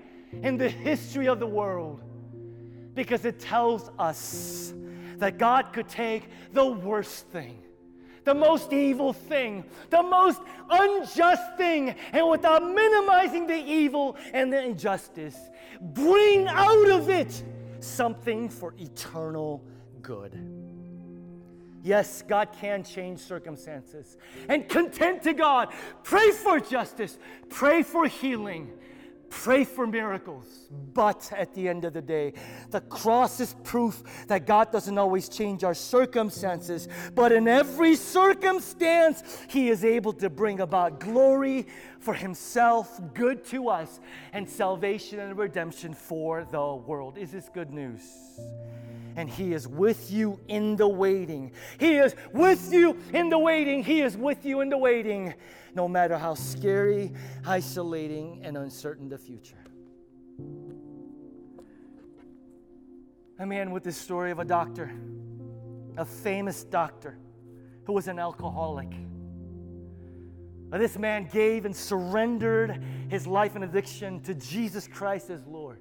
in 0.43 0.57
the 0.57 0.69
history 0.69 1.27
of 1.27 1.39
the 1.39 1.47
world 1.47 2.01
because 2.93 3.25
it 3.25 3.39
tells 3.39 3.91
us 3.99 4.73
that 5.17 5.37
God 5.37 5.73
could 5.73 5.87
take 5.87 6.29
the 6.53 6.65
worst 6.65 7.27
thing, 7.27 7.61
the 8.23 8.33
most 8.33 8.73
evil 8.73 9.13
thing, 9.13 9.65
the 9.89 10.01
most 10.01 10.41
unjust 10.69 11.57
thing, 11.57 11.95
and 12.11 12.29
without 12.29 12.63
minimizing 12.63 13.47
the 13.47 13.57
evil 13.57 14.17
and 14.33 14.51
the 14.51 14.63
injustice, 14.63 15.37
bring 15.81 16.47
out 16.47 16.89
of 16.89 17.09
it 17.09 17.43
something 17.79 18.49
for 18.49 18.73
eternal 18.79 19.63
good. 20.01 20.65
Yes, 21.83 22.23
God 22.27 22.49
can 22.59 22.83
change 22.83 23.19
circumstances. 23.19 24.17
And 24.49 24.67
content 24.67 25.21
to 25.21 25.33
God, 25.33 25.71
pray 26.03 26.31
for 26.31 26.59
justice, 26.59 27.19
pray 27.49 27.83
for 27.83 28.07
healing, 28.07 28.71
pray 29.29 29.63
for 29.63 29.85
miracles. 29.85 30.45
But 30.93 31.31
at 31.35 31.53
the 31.53 31.67
end 31.67 31.85
of 31.85 31.93
the 31.93 32.01
day, 32.01 32.33
the 32.71 32.81
cross 32.81 33.39
is 33.39 33.55
proof 33.63 34.03
that 34.27 34.45
God 34.45 34.71
doesn't 34.71 34.97
always 34.97 35.29
change 35.29 35.63
our 35.63 35.73
circumstances, 35.73 36.87
but 37.13 37.31
in 37.31 37.47
every 37.47 37.95
circumstance, 37.95 39.45
He 39.49 39.69
is 39.69 39.83
able 39.83 40.13
to 40.13 40.29
bring 40.29 40.59
about 40.59 40.99
glory 40.99 41.67
for 41.99 42.13
Himself, 42.13 42.99
good 43.13 43.45
to 43.45 43.69
us, 43.69 43.99
and 44.33 44.49
salvation 44.49 45.19
and 45.19 45.37
redemption 45.37 45.93
for 45.93 46.45
the 46.45 46.75
world. 46.75 47.17
Is 47.17 47.31
this 47.31 47.49
good 47.53 47.71
news? 47.71 48.01
and 49.15 49.29
He 49.29 49.53
is 49.53 49.67
with 49.67 50.11
you 50.11 50.39
in 50.47 50.75
the 50.75 50.87
waiting. 50.87 51.51
He 51.79 51.95
is 51.95 52.15
with 52.33 52.71
you 52.71 52.97
in 53.13 53.29
the 53.29 53.39
waiting. 53.39 53.83
He 53.83 54.01
is 54.01 54.17
with 54.17 54.45
you 54.45 54.61
in 54.61 54.69
the 54.69 54.77
waiting, 54.77 55.33
no 55.75 55.87
matter 55.87 56.17
how 56.17 56.33
scary, 56.33 57.11
isolating, 57.45 58.39
and 58.43 58.57
uncertain 58.57 59.09
the 59.09 59.17
future. 59.17 59.63
I'm 63.37 63.51
in 63.51 63.71
with 63.71 63.83
this 63.83 63.97
story 63.97 64.31
of 64.31 64.39
a 64.39 64.45
doctor, 64.45 64.91
a 65.97 66.05
famous 66.05 66.63
doctor 66.63 67.19
who 67.83 67.93
was 67.93 68.07
an 68.07 68.17
alcoholic. 68.17 68.89
This 70.71 70.97
man 70.97 71.29
gave 71.31 71.65
and 71.65 71.75
surrendered 71.75 72.81
his 73.09 73.27
life 73.27 73.55
and 73.55 73.63
addiction 73.63 74.21
to 74.23 74.33
Jesus 74.33 74.87
Christ 74.87 75.29
as 75.29 75.45
Lord. 75.45 75.79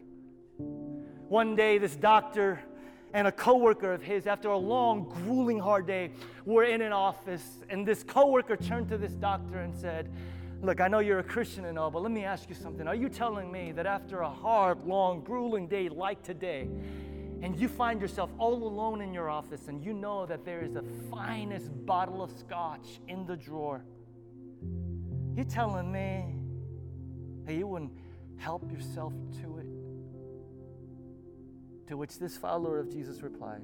One 1.29 1.57
day, 1.57 1.79
this 1.79 1.97
doctor 1.97 2.61
and 3.15 3.29
a 3.29 3.33
coworker 3.33 3.93
of 3.93 4.03
his, 4.03 4.27
after 4.27 4.49
a 4.49 4.59
long, 4.59 5.05
grueling, 5.05 5.61
hard 5.61 5.87
day, 5.87 6.11
were 6.45 6.65
in 6.65 6.83
an 6.83 6.93
office, 6.93 7.61
and 7.71 7.87
this 7.87 8.03
coworker 8.03 8.57
turned 8.57 8.89
to 8.89 8.99
this 8.99 9.12
doctor 9.12 9.61
and 9.61 9.75
said, 9.75 10.12
Look, 10.61 10.81
I 10.81 10.89
know 10.89 10.99
you're 10.99 11.19
a 11.19 11.25
Christian 11.25 11.67
and 11.67 11.79
all, 11.79 11.91
but 11.91 12.03
let 12.03 12.11
me 12.11 12.25
ask 12.25 12.49
you 12.49 12.55
something. 12.55 12.89
Are 12.89 12.95
you 12.95 13.11
telling 13.11 13.53
me 13.53 13.71
that 13.73 13.87
after 13.87 14.21
a 14.21 14.31
hard, 14.31 14.85
long, 14.87 15.23
grueling 15.23 15.69
day 15.69 15.89
like 15.91 16.23
today, 16.23 16.69
and 17.43 17.55
you 17.55 17.69
find 17.69 18.01
yourself 18.01 18.31
all 18.39 18.67
alone 18.67 19.01
in 19.01 19.12
your 19.12 19.29
office, 19.29 19.69
and 19.69 19.85
you 19.85 19.93
know 19.93 20.27
that 20.27 20.45
there 20.45 20.62
is 20.62 20.73
the 20.73 20.85
finest 21.11 21.71
bottle 21.87 22.23
of 22.23 22.33
scotch 22.33 23.01
in 23.09 23.27
the 23.27 23.37
drawer, 23.37 23.85
you're 25.37 25.45
telling 25.45 25.93
me 25.93 26.35
that 27.45 27.55
you 27.55 27.67
wouldn't 27.67 27.93
help 28.39 28.73
yourself 28.73 29.12
to 29.43 29.59
it? 29.59 29.64
To 31.89 31.97
which 31.97 32.18
this 32.18 32.37
follower 32.37 32.78
of 32.78 32.91
Jesus 32.91 33.22
replied, 33.22 33.62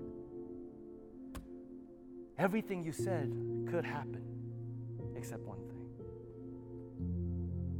Everything 2.39 2.83
you 2.83 2.93
said 2.93 3.31
could 3.71 3.85
happen 3.85 4.23
except 5.17 5.43
one 5.43 5.59
thing. 5.59 5.67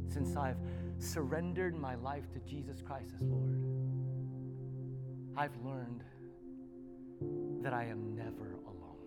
Since 0.07 0.35
I've 0.35 0.57
surrendered 0.99 1.75
my 1.75 1.95
life 1.95 2.31
to 2.33 2.39
Jesus 2.39 2.81
Christ 2.81 3.13
as 3.15 3.21
Lord, 3.23 3.63
I've 5.35 5.55
learned 5.63 6.03
that 7.63 7.73
I 7.73 7.85
am 7.85 8.15
never 8.15 8.59
alone. 8.67 8.97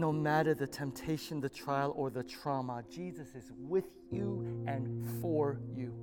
No 0.00 0.12
matter 0.12 0.54
the 0.54 0.66
temptation, 0.66 1.40
the 1.40 1.48
trial, 1.48 1.92
or 1.96 2.10
the 2.10 2.22
trauma, 2.22 2.82
Jesus 2.90 3.34
is 3.34 3.52
with 3.58 3.84
you 4.10 4.64
and 4.66 5.20
for 5.20 5.60
you. 5.76 5.94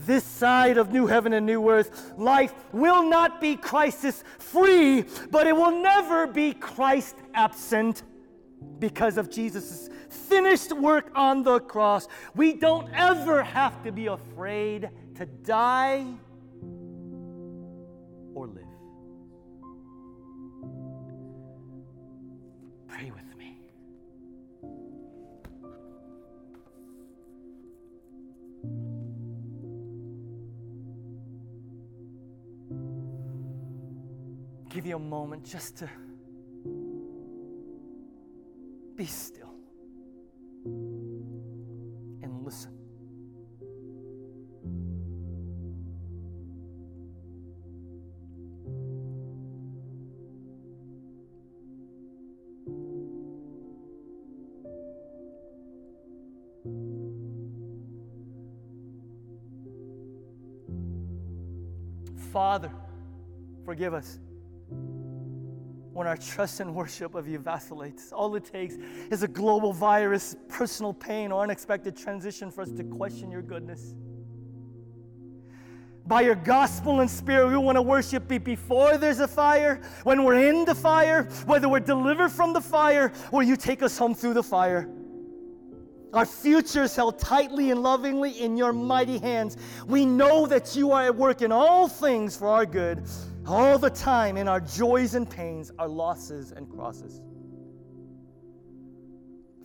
This 0.00 0.24
side 0.24 0.78
of 0.78 0.92
new 0.92 1.06
heaven 1.06 1.32
and 1.32 1.44
new 1.44 1.68
earth, 1.68 2.12
life 2.16 2.54
will 2.72 3.02
not 3.02 3.40
be 3.40 3.56
crisis 3.56 4.24
free, 4.38 5.04
but 5.30 5.46
it 5.46 5.54
will 5.54 5.82
never 5.82 6.26
be 6.26 6.54
Christ 6.54 7.16
absent 7.34 8.04
because 8.78 9.18
of 9.18 9.30
Jesus' 9.30 9.90
finished 10.08 10.72
work 10.72 11.10
on 11.14 11.42
the 11.42 11.60
cross. 11.60 12.08
We 12.34 12.54
don't 12.54 12.88
ever 12.94 13.42
have 13.42 13.82
to 13.82 13.92
be 13.92 14.06
afraid 14.06 14.88
to 15.16 15.26
die 15.26 16.06
or 18.34 18.46
live. 18.46 18.67
You 34.88 34.96
a 34.96 34.98
moment 34.98 35.44
just 35.44 35.76
to 35.76 35.88
be 38.96 39.04
still 39.04 39.54
and 40.64 42.42
listen. 42.42 42.72
Father, 62.32 62.70
forgive 63.64 63.92
us 63.92 64.18
when 65.98 66.06
our 66.06 66.16
trust 66.16 66.60
and 66.60 66.72
worship 66.72 67.16
of 67.16 67.26
you 67.26 67.40
vacillates. 67.40 68.12
All 68.12 68.36
it 68.36 68.44
takes 68.44 68.76
is 69.10 69.24
a 69.24 69.28
global 69.28 69.72
virus, 69.72 70.36
personal 70.48 70.94
pain, 70.94 71.32
or 71.32 71.42
unexpected 71.42 71.96
transition 71.96 72.52
for 72.52 72.62
us 72.62 72.70
to 72.70 72.84
question 72.84 73.32
your 73.32 73.42
goodness. 73.42 73.96
By 76.06 76.20
your 76.20 76.36
gospel 76.36 77.00
and 77.00 77.10
spirit, 77.10 77.48
we 77.48 77.56
want 77.56 77.74
to 77.74 77.82
worship 77.82 78.30
you 78.30 78.38
before 78.38 78.96
there's 78.96 79.18
a 79.18 79.26
fire, 79.26 79.80
when 80.04 80.22
we're 80.22 80.48
in 80.48 80.64
the 80.64 80.74
fire, 80.74 81.24
whether 81.46 81.68
we're 81.68 81.80
delivered 81.80 82.30
from 82.30 82.52
the 82.52 82.60
fire 82.60 83.12
or 83.32 83.42
you 83.42 83.56
take 83.56 83.82
us 83.82 83.98
home 83.98 84.14
through 84.14 84.34
the 84.34 84.42
fire. 84.42 84.88
Our 86.14 86.24
future 86.24 86.84
is 86.84 86.94
held 86.94 87.18
tightly 87.18 87.72
and 87.72 87.82
lovingly 87.82 88.40
in 88.40 88.56
your 88.56 88.72
mighty 88.72 89.18
hands. 89.18 89.56
We 89.88 90.06
know 90.06 90.46
that 90.46 90.76
you 90.76 90.92
are 90.92 91.06
at 91.06 91.16
work 91.16 91.42
in 91.42 91.50
all 91.50 91.88
things 91.88 92.36
for 92.36 92.46
our 92.46 92.64
good 92.64 93.04
all 93.48 93.78
the 93.78 93.90
time 93.90 94.36
in 94.36 94.48
our 94.48 94.60
joys 94.60 95.14
and 95.14 95.28
pains, 95.28 95.72
our 95.78 95.88
losses 95.88 96.52
and 96.52 96.68
crosses. 96.68 97.22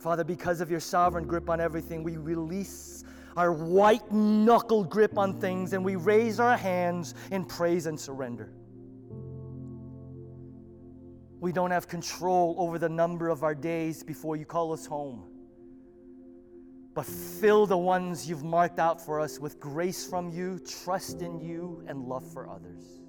Father, 0.00 0.24
because 0.24 0.60
of 0.60 0.70
your 0.70 0.80
sovereign 0.80 1.26
grip 1.26 1.48
on 1.50 1.60
everything, 1.60 2.02
we 2.02 2.16
release 2.16 3.04
our 3.36 3.52
white 3.52 4.12
knuckle 4.12 4.84
grip 4.84 5.18
on 5.18 5.40
things 5.40 5.72
and 5.72 5.84
we 5.84 5.96
raise 5.96 6.40
our 6.40 6.56
hands 6.56 7.14
in 7.30 7.44
praise 7.44 7.86
and 7.86 7.98
surrender. 7.98 8.52
We 11.40 11.52
don't 11.52 11.70
have 11.70 11.88
control 11.88 12.54
over 12.58 12.78
the 12.78 12.88
number 12.88 13.28
of 13.28 13.42
our 13.42 13.54
days 13.54 14.02
before 14.02 14.36
you 14.36 14.46
call 14.46 14.72
us 14.72 14.86
home. 14.86 15.24
but 16.94 17.04
fill 17.06 17.66
the 17.66 17.76
ones 17.76 18.28
you've 18.28 18.44
marked 18.44 18.78
out 18.78 19.04
for 19.04 19.20
us 19.20 19.40
with 19.40 19.58
grace 19.58 20.06
from 20.06 20.30
you, 20.30 20.60
trust 20.60 21.22
in 21.22 21.40
you, 21.40 21.82
and 21.88 22.04
love 22.04 22.24
for 22.32 22.48
others. 22.48 23.03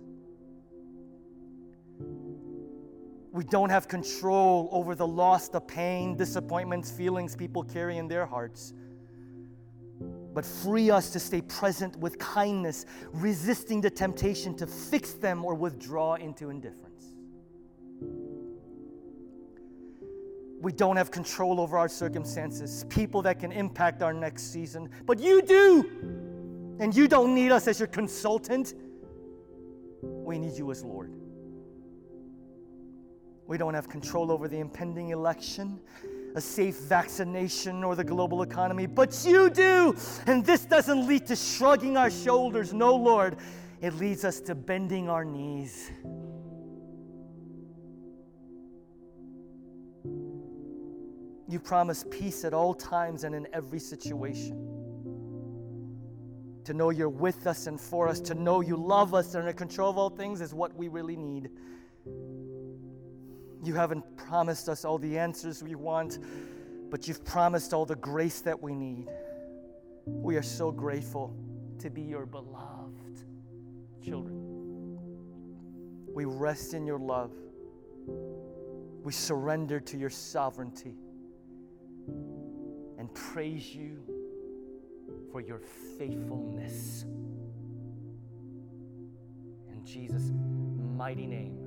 We 3.35 3.43
don't 3.43 3.69
have 3.69 3.89
control 3.89 4.69
over 4.71 4.95
the 4.95 5.05
loss, 5.05 5.49
the 5.49 5.59
pain, 5.59 6.15
disappointments, 6.15 6.89
feelings 6.89 7.35
people 7.35 7.63
carry 7.63 7.97
in 7.97 8.07
their 8.07 8.25
hearts. 8.25 8.73
But 10.33 10.45
free 10.45 10.89
us 10.89 11.09
to 11.11 11.19
stay 11.19 11.41
present 11.41 11.97
with 11.97 12.17
kindness, 12.17 12.85
resisting 13.11 13.81
the 13.81 13.89
temptation 13.89 14.55
to 14.55 14.65
fix 14.65 15.13
them 15.13 15.43
or 15.43 15.53
withdraw 15.53 16.15
into 16.15 16.49
indifference. 16.49 17.13
We 20.61 20.71
don't 20.71 20.95
have 20.95 21.11
control 21.11 21.59
over 21.59 21.77
our 21.77 21.89
circumstances, 21.89 22.85
people 22.89 23.21
that 23.23 23.39
can 23.39 23.51
impact 23.51 24.01
our 24.01 24.13
next 24.13 24.51
season, 24.53 24.89
but 25.05 25.19
you 25.19 25.41
do. 25.41 26.77
And 26.79 26.95
you 26.95 27.07
don't 27.07 27.35
need 27.35 27.51
us 27.51 27.67
as 27.67 27.79
your 27.79 27.87
consultant. 27.87 28.73
We 30.01 30.39
need 30.39 30.57
you 30.57 30.71
as 30.71 30.83
Lord. 30.83 31.24
We 33.47 33.57
don't 33.57 33.73
have 33.73 33.89
control 33.89 34.31
over 34.31 34.47
the 34.47 34.59
impending 34.59 35.09
election, 35.09 35.79
a 36.35 36.41
safe 36.41 36.77
vaccination, 36.81 37.83
or 37.83 37.95
the 37.95 38.03
global 38.03 38.41
economy, 38.41 38.87
but 38.87 39.23
you 39.25 39.49
do. 39.49 39.95
And 40.25 40.45
this 40.45 40.65
doesn't 40.65 41.07
lead 41.07 41.27
to 41.27 41.35
shrugging 41.35 41.97
our 41.97 42.09
shoulders. 42.09 42.73
No, 42.73 42.95
Lord. 42.95 43.37
It 43.81 43.93
leads 43.95 44.25
us 44.25 44.39
to 44.41 44.55
bending 44.55 45.09
our 45.09 45.23
knees 45.23 45.91
You 51.47 51.59
promise 51.59 52.03
peace 52.09 52.43
at 52.43 52.53
all 52.53 52.73
times 52.73 53.23
and 53.23 53.35
in 53.35 53.47
every 53.53 53.79
situation. 53.79 54.71
To 56.63 56.73
know 56.73 56.89
you're 56.89 57.07
with 57.07 57.45
us 57.45 57.67
and 57.67 57.79
for 57.79 58.07
us, 58.07 58.19
to 58.21 58.33
know 58.33 58.61
you 58.61 58.75
love 58.75 59.13
us 59.13 59.35
and 59.35 59.45
are 59.45 59.49
in 59.49 59.55
control 59.55 59.91
of 59.91 59.97
all 59.97 60.09
things 60.09 60.41
is 60.41 60.53
what 60.53 60.75
we 60.75 60.87
really 60.87 61.15
need. 61.15 61.51
You 63.65 63.73
haven't 63.73 64.15
promised 64.15 64.69
us 64.69 64.85
all 64.85 64.99
the 64.99 65.17
answers 65.17 65.63
we 65.63 65.73
want, 65.73 66.19
but 66.91 67.07
you've 67.07 67.25
promised 67.25 67.73
all 67.73 67.83
the 67.83 67.95
grace 67.95 68.41
that 68.41 68.61
we 68.61 68.75
need. 68.75 69.07
We 70.05 70.37
are 70.37 70.43
so 70.43 70.71
grateful 70.71 71.35
to 71.79 71.89
be 71.89 72.03
your 72.03 72.27
beloved 72.27 73.23
children. 74.03 74.99
We 76.13 76.25
rest 76.25 76.75
in 76.75 76.85
your 76.85 76.99
love. 76.99 77.31
We 79.03 79.11
surrender 79.11 79.79
to 79.79 79.97
your 79.97 80.11
sovereignty 80.11 80.93
and 82.99 83.11
praise 83.15 83.73
you 83.73 83.97
for 85.31 85.41
your 85.41 85.59
faithfulness. 85.97 87.03
In 89.71 89.83
Jesus' 89.83 90.31
mighty 90.95 91.25
name. 91.25 91.64